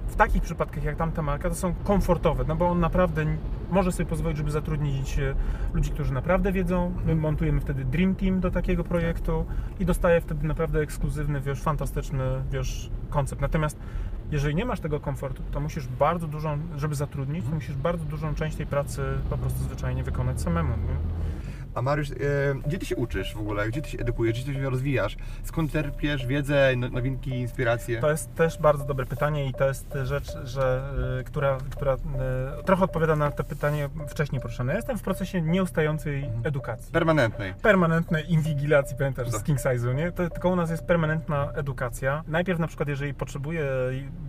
w 0.07 0.15
takich 0.15 0.41
przypadkach 0.41 0.83
jak 0.83 0.95
tamta 0.95 1.21
marka, 1.21 1.49
to 1.49 1.55
są 1.55 1.73
komfortowe, 1.83 2.43
no 2.47 2.55
bo 2.55 2.69
on 2.69 2.79
naprawdę 2.79 3.25
może 3.71 3.91
sobie 3.91 4.09
pozwolić, 4.09 4.37
żeby 4.37 4.51
zatrudnić 4.51 5.19
ludzi, 5.73 5.91
którzy 5.91 6.13
naprawdę 6.13 6.51
wiedzą. 6.51 6.93
My 7.05 7.15
montujemy 7.15 7.61
wtedy 7.61 7.85
Dream 7.85 8.15
Team 8.15 8.39
do 8.39 8.51
takiego 8.51 8.83
projektu 8.83 9.45
i 9.79 9.85
dostaje 9.85 10.21
wtedy 10.21 10.47
naprawdę 10.47 10.79
ekskluzywny, 10.79 11.41
wiesz, 11.41 11.61
fantastyczny, 11.61 12.23
wiesz, 12.51 12.89
koncept. 13.09 13.41
Natomiast 13.41 13.79
jeżeli 14.31 14.55
nie 14.55 14.65
masz 14.65 14.79
tego 14.79 14.99
komfortu, 14.99 15.43
to 15.51 15.59
musisz 15.59 15.87
bardzo 15.87 16.27
dużą, 16.27 16.57
żeby 16.77 16.95
zatrudnić, 16.95 17.45
to 17.45 17.51
musisz 17.51 17.75
bardzo 17.75 18.05
dużą 18.05 18.35
część 18.35 18.57
tej 18.57 18.65
pracy 18.65 19.01
po 19.29 19.37
prostu 19.37 19.59
zwyczajnie 19.59 20.03
wykonać 20.03 20.41
samemu. 20.41 20.69
Nie? 20.69 20.95
A 21.77 21.81
Mariusz, 21.81 22.11
e, 22.11 22.13
gdzie 22.67 22.77
ty 22.77 22.85
się 22.85 22.95
uczysz 22.95 23.33
w 23.33 23.37
ogóle? 23.39 23.67
Gdzie 23.67 23.81
ty 23.81 23.89
się 23.89 23.97
edukujesz? 23.99 24.43
Gdzie 24.43 24.53
ty 24.53 24.59
się 24.59 24.69
rozwijasz? 24.69 25.17
Skąd 25.43 25.71
czerpiesz 25.71 26.25
wiedzę, 26.25 26.73
no- 26.77 26.89
nowinki, 26.89 27.29
inspiracje? 27.29 28.01
To 28.01 28.11
jest 28.11 28.35
też 28.35 28.57
bardzo 28.59 28.85
dobre 28.85 29.05
pytanie 29.05 29.49
i 29.49 29.53
to 29.53 29.67
jest 29.67 29.93
rzecz, 30.03 30.37
że, 30.43 30.91
y, 31.21 31.23
która, 31.23 31.57
która 31.69 31.93
y, 31.93 31.97
trochę 32.65 32.83
odpowiada 32.83 33.15
na 33.15 33.31
to 33.31 33.43
pytanie 33.43 33.89
wcześniej 34.07 34.41
poruszone. 34.41 34.71
Ja 34.71 34.77
jestem 34.77 34.97
w 34.97 35.01
procesie 35.01 35.41
nieustającej 35.41 36.29
edukacji. 36.43 36.91
Permanentnej. 36.91 37.53
Permanentnej 37.53 38.31
inwigilacji, 38.33 38.97
pamiętasz, 38.97 39.29
z 39.29 39.31
Tak. 39.31 39.43
King 39.43 39.59
Size'u, 39.59 39.95
nie? 39.95 40.11
To, 40.11 40.29
tylko 40.29 40.49
u 40.49 40.55
nas 40.55 40.69
jest 40.69 40.85
permanentna 40.85 41.51
edukacja. 41.53 42.23
Najpierw 42.27 42.59
na 42.59 42.67
przykład, 42.67 42.89
jeżeli 42.89 43.13
potrzebuję 43.13 43.65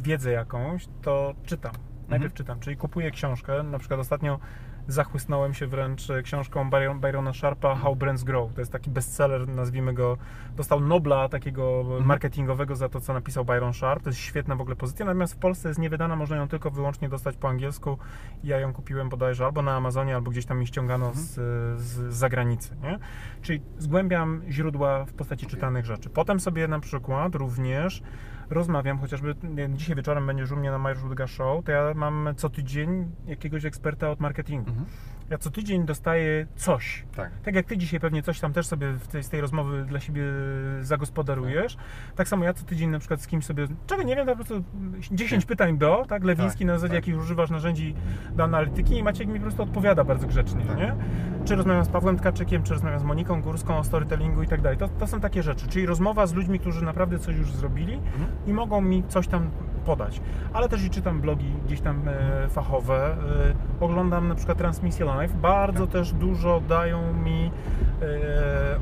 wiedzę 0.03 0.33
jakąś, 0.33 0.87
to 1.03 1.35
czytam. 1.47 1.73
Najpierw 2.09 2.35
czytam, 2.35 2.61
czyli 2.61 2.77
kupuję 2.77 3.11
książkę. 3.11 3.63
Na 3.63 3.79
przykład 3.79 4.01
ostatnio 4.01 4.39
zachłysnąłem 4.89 5.55
się 5.55 5.67
wręcz 5.67 6.09
książką 6.25 6.71
Byron, 6.71 7.01
Byrona 7.01 7.33
Sharpa 7.33 7.75
How 7.75 7.97
Brands 7.97 8.25
Grow. 8.25 8.55
To 8.55 8.61
jest 8.61 8.73
taki 8.73 8.91
bestseller, 8.91 9.49
nazwijmy 9.49 9.95
go. 9.95 10.17
Dostał 10.57 10.81
Nobla 10.81 11.29
takiego 11.29 11.85
marketingowego 12.05 12.77
za 12.77 12.89
to, 12.89 13.01
co 13.01 13.13
napisał 13.13 13.45
Byron 13.45 13.75
Sharp. 13.75 14.03
To 14.03 14.11
jest 14.11 14.21
świetna 14.21 14.57
w 14.57 14.61
ogóle 14.61 14.77
pozycja, 14.77 15.07
natomiast 15.07 15.35
w 15.35 15.39
Polsce 15.39 15.69
jest 15.69 15.81
niewydana, 15.81 16.17
można 16.17 16.37
ją 16.37 16.49
tylko 16.49 16.71
wyłącznie 16.71 17.09
dostać 17.09 17.37
po 17.37 17.49
angielsku. 17.49 17.99
Ja 18.45 18.61
ją 18.61 18.73
kupiłem 18.73 19.09
bodajże 19.09 19.45
albo 19.45 19.63
na 19.63 19.77
Amazonie, 19.77 20.15
albo 20.15 20.31
gdzieś 20.31 20.47
tam 20.47 20.59
mi 20.59 20.67
ściągano 20.67 21.13
z, 21.15 21.19
z, 21.19 21.81
z 21.81 22.15
zagranicy. 22.15 22.77
Nie? 22.83 22.99
Czyli 23.43 23.63
zgłębiam 23.79 24.43
źródła 24.51 25.05
w 25.05 25.13
postaci 25.13 25.47
czytanych 25.47 25.87
rzeczy. 25.87 26.11
Potem 26.11 26.41
sobie 26.41 26.69
na 26.69 26.81
przykład 26.81 27.35
również 27.35 28.03
rozmawiam, 28.51 28.99
chociażby 28.99 29.35
dzisiaj 29.69 29.97
wieczorem 29.97 30.27
będziesz 30.27 30.51
u 30.51 30.57
mnie 30.57 30.71
na 30.71 30.95
Budga 31.03 31.27
Show, 31.27 31.65
to 31.65 31.73
ja 31.73 31.95
mam 31.95 32.29
co 32.37 32.51
tydzień 32.51 33.11
jakiegoś 33.27 33.65
eksperta 33.65 34.11
od 34.11 34.21
marketingu. 34.21 34.71
Ja 35.31 35.39
co 35.39 35.51
tydzień 35.51 35.85
dostaję 35.87 36.47
coś. 36.57 37.05
Tak. 37.17 37.31
Tak 37.45 37.55
jak 37.55 37.67
ty 37.67 37.79
dzisiaj 37.79 38.01
pewnie 38.01 38.23
coś 38.23 38.41
tam 38.41 38.53
też 38.53 38.67
sobie 38.67 38.93
w 38.93 39.09
tej, 39.09 39.23
z 39.23 39.29
tej 39.29 39.41
rozmowy 39.41 39.85
dla 39.85 40.01
siebie 40.01 40.23
zagospodarujesz, 40.81 41.77
tak 42.17 42.29
samo 42.29 42.45
ja 42.45 42.53
co 42.55 42.65
tydzień 42.65 42.91
na 42.91 42.99
przykład 42.99 43.21
z 43.23 43.27
kimś 43.27 43.45
sobie, 43.45 43.67
czego 43.87 44.03
nie 44.03 44.17
wiem, 44.17 44.27
po 44.27 44.35
prostu 44.37 44.65
10 45.13 45.45
pytań 45.45 45.79
do, 45.79 46.05
tak, 46.09 46.25
Lewiński 46.25 46.59
Tak, 46.59 46.67
na 46.67 46.73
zasadzie 46.75 46.95
tak. 46.95 47.07
jakich 47.07 47.23
używasz 47.23 47.51
narzędzi 47.51 47.95
do 48.37 48.45
analityki 48.45 48.97
i 48.99 49.03
Maciek 49.03 49.29
mi 49.29 49.35
po 49.35 49.43
prostu 49.43 49.63
odpowiada 49.63 50.05
bardzo 50.05 50.27
grzecznie, 50.27 50.65
Tak. 50.65 50.77
nie? 50.79 50.95
Czy 51.45 51.57
rozmawiam 51.57 51.85
z 51.85 51.89
Pawłem 51.89 52.19
Tkaczykiem, 52.19 52.63
czy 52.63 52.73
rozmawiam 52.73 53.01
z 53.01 53.05
Moniką 53.05 53.43
Górską 53.43 53.79
o 53.79 53.85
storytellingu 53.85 54.43
i 54.43 54.47
tak 54.49 54.61
dalej. 54.61 54.79
To, 54.79 54.89
to 54.89 55.07
są 55.07 55.21
takie 55.21 55.43
rzeczy, 55.43 55.69
czyli 55.69 55.87
rozmowa 55.87 56.27
z 56.27 56.35
ludźmi, 56.35 56.59
którzy 56.59 56.85
naprawdę 56.85 57.19
coś 57.19 57.37
już 57.37 57.53
zrobili 57.53 57.95
Mhm. 57.95 58.27
i 58.47 58.53
mogą 58.53 58.81
mi 58.81 59.03
coś 59.09 59.29
tam 59.29 59.51
podać. 59.89 60.21
Ale 60.53 60.69
też 60.69 60.85
i 60.85 60.91
czytam 60.91 61.21
blogi 61.21 61.53
gdzieś 61.67 61.81
tam 61.81 62.09
e, 62.09 62.49
fachowe, 62.49 63.17
e, 63.81 63.85
oglądam 63.85 64.29
na 64.29 64.35
przykład 64.35 64.59
transmisję 64.59 65.07
live. 65.07 65.33
Bardzo 65.41 65.87
Tak. 65.87 65.93
też 65.93 66.13
dużo 66.13 66.61
dają 66.69 67.13
mi 67.13 67.51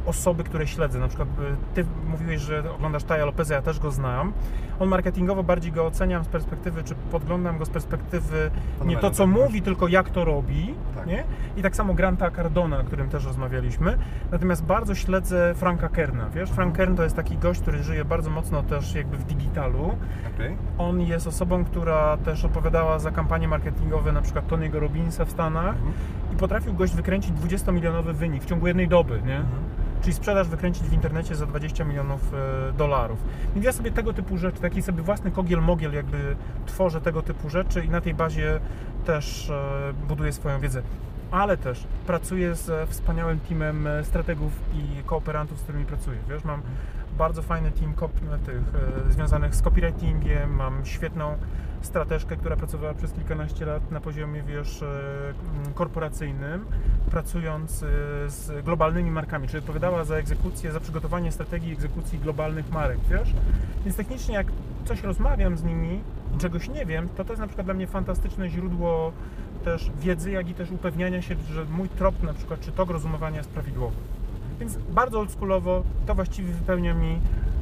osoby, 0.07 0.45
które 0.45 0.67
śledzę. 0.67 0.99
Na 0.99 1.09
przykład 1.09 1.29
e, 1.29 1.75
ty 1.75 1.85
mówiłeś, 2.09 2.41
że 2.41 2.73
oglądasz 2.75 3.05
Taja 3.05 3.25
Lopeza, 3.25 3.55
ja 3.55 3.63
też 3.63 3.79
go 3.79 3.91
znam. 3.91 4.33
On 4.79 4.89
marketingowo 4.89 5.43
bardziej 5.43 5.73
go 5.73 5.87
oceniam 5.87 6.25
z 6.25 6.29
perspektywy, 6.29 6.85
czy 6.85 6.95
podglądam 6.95 7.59
go 7.59 7.65
z 7.65 7.71
perspektywy 7.71 8.51
nie 8.85 8.97
to, 8.97 9.11
co 9.11 9.27
mówi, 9.27 9.63
tylko 9.63 9.89
jak 9.89 10.11
to 10.11 10.25
robi. 10.25 10.75
Tak. 10.95 11.07
Nie? 11.07 11.25
I 11.57 11.63
tak 11.63 11.77
samo 11.77 11.95
Granta 11.95 12.31
Cardona, 12.31 12.81
o 12.81 12.85
którym 12.85 13.09
też 13.09 13.25
rozmawialiśmy. 13.25 13.99
Natomiast 14.31 14.65
bardzo 14.65 14.95
śledzę 14.95 15.55
Franka 15.55 15.89
Kerna. 15.89 16.31
Wiesz, 16.31 16.51
Frank 16.51 16.77
Kern 16.77 16.97
to 16.97 17.03
jest 17.03 17.17
taki 17.17 17.39
gość, 17.39 17.61
który 17.61 17.83
żyje 17.83 18.05
bardzo 18.05 18.31
mocno 18.31 18.63
też 18.63 18.95
jakby 18.95 19.17
w 19.17 19.25
digitalu. 19.25 19.97
Okej. 20.35 20.57
On 20.79 21.01
jest 21.01 21.27
osobą, 21.27 21.65
która 21.65 22.17
też 22.17 22.45
odpowiadała 22.45 22.99
za 22.99 23.11
kampanie 23.11 23.49
marketingowe 23.49 24.13
na 24.13 24.23
przykład 24.23 24.49
Tony'ego 24.49 24.79
Robbinsa 24.81 25.25
w 25.25 25.31
Stanach 25.31 25.77
i 26.33 26.37
potrafił 26.37 26.75
gość 26.75 26.95
wykręcić 26.95 27.33
20-milionowy 27.33 28.13
wynik 28.13 28.43
w 28.43 28.47
ciągu 28.47 28.67
jednej 28.67 28.89
doby, 28.89 29.06
nie? 29.15 29.45
Czyli 30.03 30.15
sprzedaż 30.15 30.49
wykręcić 30.49 30.83
w 30.83 30.93
internecie 30.93 31.35
za 31.35 31.47
20 31.47 31.85
milionów 31.85 32.35
e, 32.35 32.73
dolarów. 32.73 33.19
Więc 33.55 33.67
ja 33.67 33.73
sobie 33.73 33.91
tego 33.93 34.13
typu 34.13 34.39
rzeczy, 34.39 34.61
taki 34.61 34.83
sobie 34.83 35.03
własny 35.03 35.31
kogiel-mogiel 35.31 35.93
jakby 35.93 36.37
tworzę 36.67 37.01
tego 37.01 37.23
typu 37.23 37.51
rzeczy 37.51 37.85
i 37.85 37.89
na 37.89 38.01
tej 38.01 38.15
bazie 38.15 38.61
też 39.05 39.51
e, 39.51 39.93
buduję 40.09 40.33
swoją 40.33 40.61
wiedzę. 40.61 40.83
Ale 41.31 41.57
też 41.57 41.85
pracuję 42.07 42.55
z 42.55 42.91
wspaniałym 42.91 43.41
teamem 43.41 43.87
e, 43.87 44.05
strategów 44.05 44.53
i 44.75 45.03
kooperantów, 45.03 45.59
z 45.59 45.63
którymi 45.63 45.85
pracuję. 45.85 46.19
Wiesz, 46.29 46.45
mam 46.45 46.63
bardzo 47.19 47.43
fajny 47.43 47.71
team 47.71 47.95
tych, 48.47 48.63
związanych 49.13 49.55
z 49.55 49.63
copywritingiem, 49.63 50.55
mam 50.55 50.87
świetną 50.87 51.37
strateżkę, 51.83 52.37
która 52.37 52.57
pracowała 52.57 52.95
przez 52.95 53.13
kilkanaście 53.13 53.67
lat 53.67 53.91
na 53.91 54.01
poziomie, 54.01 54.43
wiesz, 54.43 54.83
e, 54.83 54.87
korporacyjnym, 55.75 56.65
pracując 57.11 57.83
e, 57.83 57.87
z 58.31 58.65
globalnymi 58.65 59.11
markami, 59.11 59.49
czyli 59.49 59.59
odpowiadała 59.59 60.05
za 60.05 60.17
egzekucję, 60.17 60.73
za 60.73 60.81
przygotowanie 60.81 61.33
strategii 61.33 61.73
egzekucji 61.73 62.19
globalnych 62.19 62.71
marek, 62.71 62.99
wiesz? 63.11 63.35
Więc 63.85 63.97
technicznie 63.97 64.35
jak 64.35 64.47
coś 64.85 65.03
rozmawiam 65.03 65.57
z 65.57 65.65
nimi 65.65 66.01
i 66.35 66.39
czegoś 66.39 66.69
nie 66.69 66.87
wiem, 66.87 67.09
to 67.09 67.25
to 67.25 67.33
jest 67.33 67.41
na 67.41 67.47
przykład 67.47 67.67
dla 67.67 67.75
mnie 67.75 67.87
fantastyczne 67.87 68.49
źródło 68.49 69.13
też 69.65 69.91
wiedzy, 70.01 70.31
jak 70.31 70.49
i 70.49 70.55
też 70.55 70.71
upewniania 70.71 71.23
się, 71.23 71.37
że 71.53 71.65
mój 71.65 71.89
trop 71.89 72.23
na 72.23 72.35
przykład, 72.35 72.61
czy 72.61 72.73
tok 72.73 72.91
rozumowania 72.91 73.37
jest 73.37 73.51
prawidłowy. 73.51 73.97
Więc 74.61 74.77
bardzo 74.77 75.21
oldschoolowo 75.21 75.83
to 76.07 76.15
właściwie 76.15 76.53
wypełnia 76.53 76.95
mi 76.95 77.21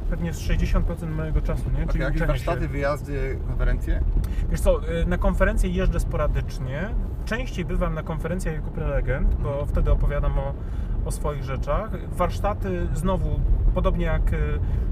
pewnie 0.09 0.33
z 0.33 0.41
60% 0.41 1.07
mojego 1.09 1.41
czasu, 1.41 1.63
nie? 1.77 1.83
Okej, 1.83 1.85
jakieś 1.85 1.97
uczenie 1.97 2.17
się. 2.19 2.25
warsztaty, 2.25 2.67
wyjazdy, 2.67 3.39
konferencje? 3.47 4.01
Wiesz 4.49 4.59
co, 4.61 4.89
y, 5.01 5.05
na 5.05 5.17
konferencje 5.17 5.69
jeżdżę 5.69 5.99
sporadycznie. 5.99 6.89
Częściej 7.25 7.65
bywam 7.65 7.93
na 7.93 8.03
konferencjach 8.03 8.55
jako 8.55 8.71
prelegent, 8.71 9.35
bo 9.35 9.65
wtedy 9.65 9.91
opowiadam 9.91 10.39
o, 10.39 10.53
o 11.05 11.11
swoich 11.11 11.43
rzeczach. 11.43 11.89
Warsztaty 12.09 12.87
znowu, 12.93 13.39
podobnie 13.75 14.05
jak 14.05 14.33
y, 14.33 14.37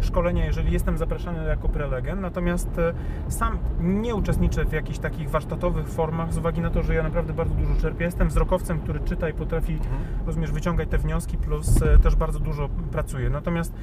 szkolenia, 0.01 0.45
jeżeli 0.45 0.73
jestem 0.73 0.97
zapraszany 0.97 1.47
jako 1.47 1.69
prelegent, 1.69 2.21
natomiast 2.21 2.69
y, 2.77 3.31
sam 3.31 3.57
nie 3.79 4.15
uczestniczę 4.15 4.65
w 4.65 4.71
jakichś 4.71 4.99
takich 4.99 5.29
warsztatowych 5.29 5.87
formach 5.87 6.33
z 6.33 6.37
uwagi 6.37 6.61
na 6.61 6.69
to, 6.69 6.83
że 6.83 6.95
ja 6.95 7.03
naprawdę 7.03 7.33
bardzo 7.33 7.55
dużo 7.55 7.75
czerpię. 7.81 8.05
Jestem 8.05 8.27
wzrokowcem, 8.27 8.79
który 8.79 8.99
czyta 8.99 9.29
i 9.29 9.33
potrafi, 9.33 9.79
rozumiesz, 10.25 10.51
wyciągać 10.51 10.89
te 10.89 10.97
wnioski, 10.97 11.37
plus 11.37 11.81
y, 11.81 11.99
też 12.03 12.15
bardzo 12.15 12.39
dużo 12.39 12.69
pracuję. 12.91 13.29
Natomiast 13.29 13.73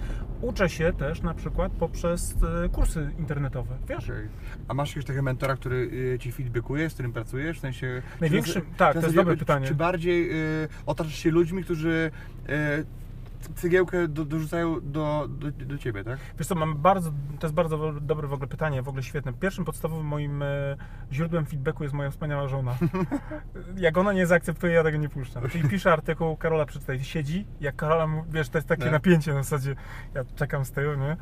uczę 0.41 0.69
się 0.69 0.93
też 0.93 1.23
na 1.23 1.35
przykład 1.35 1.73
poprzez 1.73 2.35
kursy 2.73 3.11
internetowe, 3.19 3.75
wiesz? 3.89 4.11
Okej. 4.11 4.29
A 4.69 4.75
masz 4.75 4.89
jakiegoś 4.89 5.05
takiego 5.05 5.23
mentora, 5.23 5.57
który 5.57 5.91
ci 6.21 6.33
feedbackuje, 6.33 6.91
z 6.91 6.95
którym 6.95 7.13
pracujesz? 7.13 7.57
W 7.59 7.61
sensie. 7.61 8.03
Największym- 8.21 8.63
tak, 8.77 8.95
to 8.95 9.01
jest 9.01 9.15
dobre 9.15 9.37
pytanie. 9.37 9.67
Czy 9.67 9.75
bardziej 9.75 10.31
y, 10.65 10.69
otaczasz 10.87 11.15
się 11.15 11.31
ludźmi, 11.31 11.65
którzy 11.65 12.11
y, 12.49 12.85
cegiełkę 13.55 14.09
do, 14.09 14.25
dorzucają 14.25 14.81
do, 14.83 15.29
do, 15.29 15.51
do 15.51 15.79
ciebie, 15.79 16.05
tak? 16.05 16.19
Wiesz 16.39 16.47
co, 16.47 16.55
mam 16.55 16.77
bardzo, 16.77 17.13
to 17.39 17.47
jest 17.47 17.55
bardzo 17.55 17.93
dobre 18.01 18.29
w 18.29 18.33
ogóle 18.33 18.49
pytanie, 18.49 18.83
w 18.83 18.89
ogóle 18.89 19.03
świetne. 19.03 19.33
Pierwszym 19.33 19.65
podstawowym 19.65 20.07
moim 20.07 20.43
e, 20.43 20.47
źródłem 21.13 21.47
feedbacku 21.47 21.83
jest 21.83 21.95
moja 21.95 22.11
wspaniała 22.11 22.49
żona. 22.49 22.77
jak 23.77 23.99
ona 23.99 24.13
nie 24.13 24.27
zaakceptuje, 24.27 24.73
ja 24.73 24.83
tego 24.83 24.99
nie 24.99 25.09
puszczam. 25.09 25.49
Czyli 25.49 25.69
piszę 25.69 25.93
artykuł, 25.93 26.37
Karola 26.37 26.67
przeczytaj, 26.67 27.05
siedzi, 27.05 27.47
jak 27.61 27.77
Karola, 27.77 28.09
wiesz, 28.31 28.49
to 28.49 28.59
jest 28.59 28.69
takie 28.69 28.85
Nie. 28.85 28.91
napięcie 28.91 29.35
na 29.35 29.43
zasadzie, 29.43 29.77
ja 30.15 30.25
czekam 30.37 30.65
z 30.65 30.71
tyłu, 30.73 30.95
nie? 30.95 31.17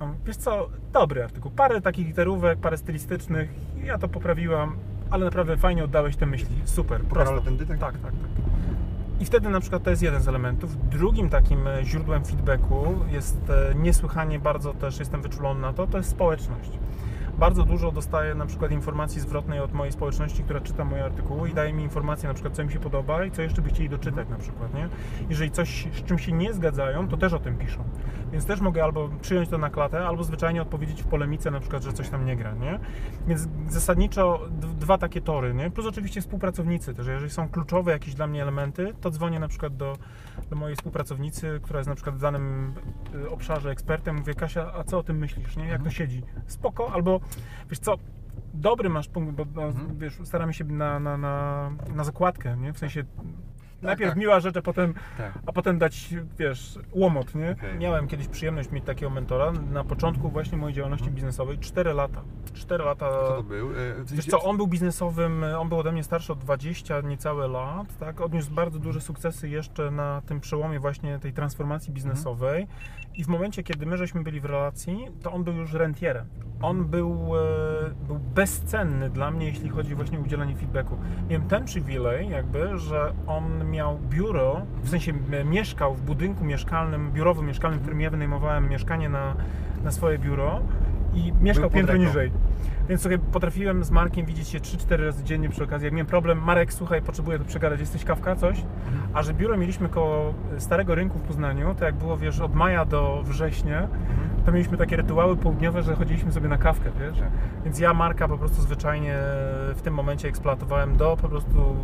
Mówię, 0.00 0.14
Wiesz 0.26 0.36
co, 0.36 0.68
dobry 0.92 1.24
artykuł, 1.24 1.50
parę 1.50 1.80
takich 1.80 2.06
literówek, 2.06 2.58
parę 2.58 2.76
stylistycznych, 2.76 3.50
ja 3.84 3.98
to 3.98 4.08
poprawiłam, 4.08 4.76
ale 5.10 5.24
naprawdę 5.24 5.56
fajnie 5.56 5.84
oddałeś 5.84 6.16
te 6.16 6.26
myśli, 6.26 6.56
super, 6.64 7.00
prosto. 7.00 7.24
Karola 7.24 7.42
tędy, 7.42 7.66
tak? 7.66 7.78
Tak, 7.78 7.92
tak, 7.92 8.02
tak. 8.02 8.55
I 9.20 9.24
wtedy 9.24 9.48
na 9.48 9.60
przykład 9.60 9.82
to 9.82 9.90
jest 9.90 10.02
jeden 10.02 10.22
z 10.22 10.28
elementów. 10.28 10.88
Drugim 10.88 11.28
takim 11.30 11.68
e, 11.68 11.84
źródłem 11.84 12.24
feedbacku 12.24 12.94
jest 13.10 13.50
e, 13.50 13.74
niesłychanie 13.74 14.38
bardzo 14.38 14.74
też 14.74 14.98
jestem 14.98 15.22
wyczulony 15.22 15.60
na 15.60 15.72
to, 15.72 15.86
to 15.86 15.98
jest 15.98 16.10
społeczność. 16.10 16.70
Bardzo 17.38 17.64
dużo 17.64 17.92
dostaję 17.92 18.34
na 18.34 18.46
przykład 18.46 18.72
informacji 18.72 19.20
zwrotnej 19.20 19.60
od 19.60 19.72
mojej 19.72 19.92
społeczności, 19.92 20.42
która 20.42 20.60
czyta 20.60 20.84
moje 20.84 21.04
artykuły 21.04 21.50
i 21.50 21.54
daje 21.54 21.72
mi 21.72 21.82
informacje 21.82 22.28
na 22.28 22.34
przykład 22.34 22.54
co 22.54 22.62
im 22.62 22.70
się 22.70 22.80
podoba 22.80 23.24
i 23.24 23.30
co 23.30 23.42
jeszcze 23.42 23.62
by 23.62 23.68
chcieli 23.68 23.88
doczytać 23.88 24.28
na 24.28 24.36
przykład, 24.36 24.74
nie? 24.74 24.88
Jeżeli 25.28 25.50
coś, 25.50 25.88
z 25.92 26.04
czym 26.04 26.18
się 26.18 26.32
nie 26.32 26.52
zgadzają, 26.54 27.08
to 27.08 27.16
też 27.16 27.32
o 27.32 27.38
tym 27.38 27.58
piszą. 27.58 27.84
Więc 28.32 28.46
też 28.46 28.60
mogę 28.60 28.84
albo 28.84 29.08
przyjąć 29.20 29.48
to 29.48 29.58
na 29.58 29.70
klatę, 29.70 30.06
albo 30.06 30.24
zwyczajnie 30.24 30.62
odpowiedzieć 30.62 31.02
w 31.02 31.06
polemice 31.06 31.50
na 31.50 31.60
przykład, 31.60 31.82
że 31.82 31.92
coś 31.92 32.08
tam 32.08 32.26
nie 32.26 32.36
gra, 32.36 32.54
nie? 32.54 32.78
Więc 33.26 33.48
zasadniczo 33.68 34.40
dwa 34.78 34.98
takie 34.98 35.20
tory, 35.20 35.54
nie? 35.54 35.70
Plus 35.70 35.86
oczywiście 35.86 36.20
współpracownicy 36.20 36.94
też. 36.94 37.06
Jeżeli 37.06 37.30
są 37.30 37.48
kluczowe 37.48 37.92
jakieś 37.92 38.14
dla 38.14 38.26
mnie 38.26 38.42
elementy, 38.42 38.94
to 39.00 39.10
dzwonię 39.10 39.40
na 39.40 39.48
przykład 39.48 39.76
do, 39.76 39.96
do 40.50 40.56
mojej 40.56 40.76
współpracownicy, 40.76 41.60
która 41.62 41.78
jest 41.78 41.88
na 41.88 41.94
przykład 41.94 42.16
w 42.16 42.20
danym 42.20 42.74
y, 43.14 43.30
obszarze 43.30 43.70
ekspertem, 43.70 44.16
mówię, 44.16 44.34
Kasia, 44.34 44.72
a 44.74 44.84
co 44.84 44.98
o 44.98 45.02
tym 45.02 45.18
myślisz, 45.18 45.56
nie? 45.56 45.68
Jak 45.68 45.82
to 45.82 45.90
siedzi? 45.90 46.22
Spoko, 46.46 46.92
albo 46.92 47.20
wiesz 47.70 47.78
co, 47.78 47.94
dobry 48.54 48.88
masz 48.88 49.08
punkt, 49.08 49.34
bo 49.34 49.44
no, 49.54 49.62
Mhm. 49.62 49.98
wiesz, 49.98 50.18
staramy 50.24 50.54
się 50.54 50.64
na, 50.64 51.00
na, 51.00 51.16
na, 51.16 51.70
na 51.94 52.04
zakładkę, 52.04 52.56
nie? 52.56 52.72
W 52.72 52.78
sensie 52.78 53.04
najpierw 53.82 54.10
tak. 54.10 54.18
miła 54.18 54.40
rzecz, 54.40 54.56
a 54.56 54.62
potem, 54.62 54.94
Tak. 55.18 55.32
a 55.46 55.52
potem 55.52 55.78
dać, 55.78 56.14
wiesz, 56.38 56.78
łomot, 56.92 57.34
nie? 57.34 57.50
Okej. 57.50 57.78
Miałem 57.78 58.08
kiedyś 58.08 58.28
przyjemność 58.28 58.70
mieć 58.70 58.84
takiego 58.84 59.10
mentora 59.10 59.52
na 59.52 59.84
początku 59.84 60.28
właśnie 60.30 60.58
mojej 60.58 60.74
działalności 60.74 61.10
biznesowej, 61.10 61.58
4 61.58 61.92
lata. 61.92 62.22
4 62.54 62.84
lata. 62.84 63.06
Mhm. 63.06 63.26
Co 63.26 63.36
to 63.36 63.42
był? 63.42 63.70
E, 63.70 63.74
Wiesz 64.12 64.26
co, 64.26 64.42
on 64.42 64.56
był 64.56 64.66
biznesowym, 64.66 65.44
on 65.58 65.68
był 65.68 65.78
ode 65.78 65.92
mnie 65.92 66.04
starszy 66.04 66.32
o 66.32 66.36
20 66.36 67.00
niecałe 67.00 67.48
lat, 67.48 67.98
tak? 67.98 68.20
Odniósł 68.20 68.54
bardzo 68.54 68.78
duże 68.78 69.00
sukcesy 69.00 69.48
jeszcze 69.48 69.90
na 69.90 70.22
tym 70.26 70.40
przełomie 70.40 70.80
właśnie 70.80 71.18
tej 71.18 71.32
transformacji 71.32 71.92
biznesowej 71.92 72.66
i 73.16 73.24
w 73.24 73.28
momencie, 73.28 73.62
kiedy 73.62 73.86
my 73.86 73.96
żeśmy 73.96 74.22
byli 74.22 74.40
w 74.40 74.44
relacji, 74.44 75.08
to 75.22 75.32
on 75.32 75.44
był 75.44 75.54
już 75.54 75.72
rentierem. 75.72 76.26
On 76.62 76.84
był, 76.84 77.36
e, 77.36 77.40
był 78.06 78.18
bezcenny 78.18 79.10
dla 79.10 79.30
mnie, 79.30 79.46
jeśli 79.46 79.68
chodzi 79.68 79.94
właśnie 79.94 80.18
o 80.18 80.22
udzielanie 80.22 80.56
feedbacku. 80.56 80.96
Miałem 81.30 81.48
ten 81.48 81.64
przywilej 81.64 82.28
jakby, 82.28 82.78
że 82.78 83.12
on 83.26 83.70
miał 83.70 83.98
biuro, 83.98 84.62
w 84.82 84.88
sensie 84.88 85.12
mieszkał 85.44 85.94
w 85.94 86.02
budynku 86.02 86.44
mieszkalnym, 86.44 87.12
biurowym 87.12 87.46
mieszkalnym, 87.46 87.78
w 87.78 87.82
którym 87.82 88.00
ja 88.00 88.10
wynajmowałem 88.10 88.68
mieszkanie 88.68 89.08
na, 89.08 89.36
na 89.84 89.90
swoje 89.90 90.18
biuro 90.18 90.60
i 91.16 91.32
mieszkał 91.40 91.70
piętro 91.70 91.92
ręką. 91.92 92.08
niżej. 92.08 92.30
Więc 92.88 93.00
słuchaj, 93.02 93.18
potrafiłem 93.18 93.84
z 93.84 93.90
Markiem 93.90 94.26
widzieć 94.26 94.48
się 94.48 94.58
3-4 94.58 95.04
razy 95.04 95.24
dziennie 95.24 95.48
przy 95.48 95.64
okazji. 95.64 95.84
Jak 95.84 95.94
miałem 95.94 96.06
problem, 96.06 96.42
Marek, 96.42 96.72
słuchaj, 96.72 97.02
potrzebuję 97.02 97.38
tu 97.38 97.44
przegadać, 97.44 97.80
jesteś 97.80 98.04
kawka, 98.04 98.36
coś? 98.36 98.62
A 99.12 99.22
że 99.22 99.34
biuro 99.34 99.56
mieliśmy 99.56 99.88
koło 99.88 100.34
Starego 100.58 100.94
Rynku 100.94 101.18
w 101.18 101.22
Poznaniu, 101.22 101.74
to 101.74 101.84
jak 101.84 101.94
było, 101.94 102.16
wiesz, 102.16 102.40
od 102.40 102.54
maja 102.54 102.84
do 102.84 103.22
września, 103.24 103.88
to 104.46 104.52
mieliśmy 104.52 104.76
takie 104.76 104.96
rytuały 104.96 105.36
południowe, 105.36 105.82
że 105.82 105.96
chodziliśmy 105.96 106.32
sobie 106.32 106.48
na 106.48 106.58
kawkę, 106.58 106.90
wiesz? 107.00 107.18
Tak. 107.18 107.30
Więc 107.64 107.78
ja 107.78 107.94
Marka 107.94 108.28
po 108.28 108.38
prostu 108.38 108.62
zwyczajnie 108.62 109.18
w 109.74 109.80
tym 109.82 109.94
momencie 109.94 110.28
eksploatowałem 110.28 110.96
do 110.96 111.16
po 111.22 111.28
prostu 111.28 111.76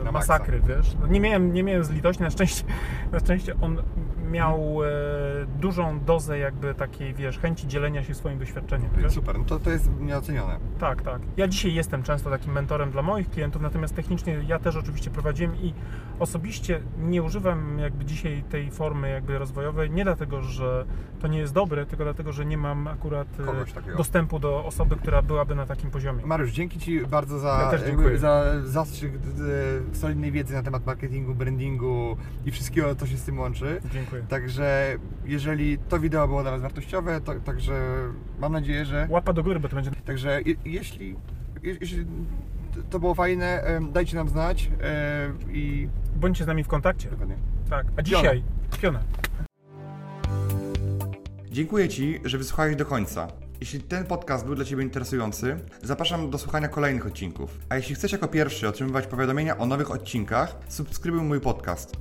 e, 0.00 0.04
Na 0.04 0.12
masakry, 0.12 0.60
wiesz? 0.60 0.96
No, 1.00 1.06
Nie 1.06 1.20
miałem, 1.20 1.52
nie 1.52 1.62
miałem 1.62 1.84
z 1.84 1.90
litości, 1.90 2.22
na 2.22 2.30
szczęście, 2.30 2.64
na 3.12 3.20
szczęście 3.20 3.54
on 3.60 3.82
miał 4.30 4.84
e, 4.84 4.88
dużą 5.60 6.00
dozę 6.00 6.38
jakby 6.38 6.74
takiej, 6.74 7.14
wiesz, 7.14 7.38
chęci 7.38 7.68
dzielenia 7.68 8.02
się 8.02 8.14
swoim 8.14 8.38
doświadczeniem, 8.38 8.90
wiesz? 8.98 9.12
Super, 9.12 9.38
no 9.38 9.44
to, 9.44 9.58
to 9.58 9.70
jest 9.70 9.90
nieocenione. 10.00 10.58
Tak, 10.78 11.02
tak. 11.02 11.22
Ja 11.36 11.48
dzisiaj 11.48 11.74
jestem 11.74 12.02
często 12.02 12.30
takim 12.30 12.52
mentorem 12.52 12.90
dla 12.90 13.02
moich 13.02 13.30
klientów, 13.30 13.62
natomiast 13.62 13.94
technicznie 13.94 14.40
ja 14.46 14.58
też 14.58 14.76
oczywiście 14.76 15.10
prowadziłem 15.10 15.56
i 15.56 15.74
osobiście 16.24 16.80
nie 16.98 17.22
używam 17.22 17.78
jakby 17.78 18.04
dzisiaj 18.04 18.42
tej 18.50 18.70
formy 18.70 19.10
jakby 19.10 19.38
rozwojowej, 19.38 19.90
nie 19.90 20.04
dlatego, 20.04 20.42
że 20.42 20.84
to 21.20 21.28
nie 21.28 21.38
jest 21.38 21.52
dobre, 21.52 21.86
tylko 21.86 22.04
dlatego, 22.04 22.32
że 22.32 22.44
nie 22.46 22.58
mam 22.58 22.88
akurat 22.88 23.28
e, 23.92 23.96
dostępu 23.96 24.38
do 24.38 24.64
osoby, 24.64 24.96
która 24.96 25.22
byłaby 25.22 25.54
na 25.54 25.66
takim 25.66 25.90
poziomie. 25.90 26.26
Mariusz, 26.26 26.52
dzięki 26.52 26.78
Ci 26.78 27.06
bardzo 27.06 27.38
za, 27.38 27.70
Ja 27.72 27.86
dziękuję. 27.86 28.18
za 28.18 28.44
zastrzyk 28.64 29.12
e, 29.14 29.96
solidnej 29.96 30.32
wiedzy 30.32 30.54
na 30.54 30.62
temat 30.62 30.86
marketingu, 30.86 31.34
brandingu 31.34 32.16
i 32.46 32.50
wszystkiego, 32.50 32.94
co 32.94 33.06
się 33.06 33.16
z 33.16 33.24
tym 33.24 33.38
łączy. 33.38 33.80
Dziękuję. 33.92 34.22
Także 34.28 34.96
jeżeli 35.24 35.78
to 35.78 35.98
wideo 35.98 36.28
było 36.28 36.42
dla 36.42 36.50
Was 36.50 36.60
wartościowe, 36.60 37.20
to, 37.20 37.34
także 37.34 37.74
mam 38.40 38.52
nadzieję, 38.52 38.84
że... 38.84 39.06
Łapa 39.10 39.32
do 39.32 39.42
góry, 39.42 39.60
bo 39.60 39.68
to 39.68 39.74
będzie... 39.76 39.90
Także 39.90 40.42
je, 40.42 40.54
jeśli, 40.64 41.16
je, 41.62 41.76
jeśli 41.80 42.06
to 42.90 43.00
było 43.00 43.14
fajne, 43.14 43.80
dajcie 43.92 44.16
nam 44.16 44.28
znać 44.28 44.70
i... 45.52 45.88
Bądźcie 46.16 46.44
z 46.44 46.46
nami 46.46 46.64
w 46.64 46.68
kontakcie. 46.68 47.10
Dokładnie. 47.10 47.36
Tak. 47.70 47.86
A 47.96 48.02
dzisiaj... 48.02 48.42
Piona. 48.80 49.00
Dziękuję 51.50 51.88
Ci, 51.88 52.20
że 52.24 52.38
wysłuchałeś 52.38 52.76
do 52.76 52.86
końca. 52.86 53.28
Jeśli 53.60 53.80
ten 53.80 54.04
podcast 54.04 54.46
był 54.46 54.54
dla 54.54 54.64
Ciebie 54.64 54.82
interesujący, 54.82 55.56
zapraszam 55.82 56.30
do 56.30 56.38
słuchania 56.38 56.68
kolejnych 56.68 57.06
odcinków. 57.06 57.58
A 57.68 57.76
jeśli 57.76 57.94
chcesz 57.94 58.12
jako 58.12 58.28
pierwszy 58.28 58.68
otrzymywać 58.68 59.06
powiadomienia 59.06 59.58
o 59.58 59.66
nowych 59.66 59.90
odcinkach, 59.90 60.56
subskrybuj 60.68 61.22
mój 61.22 61.40
podcast. 61.40 61.96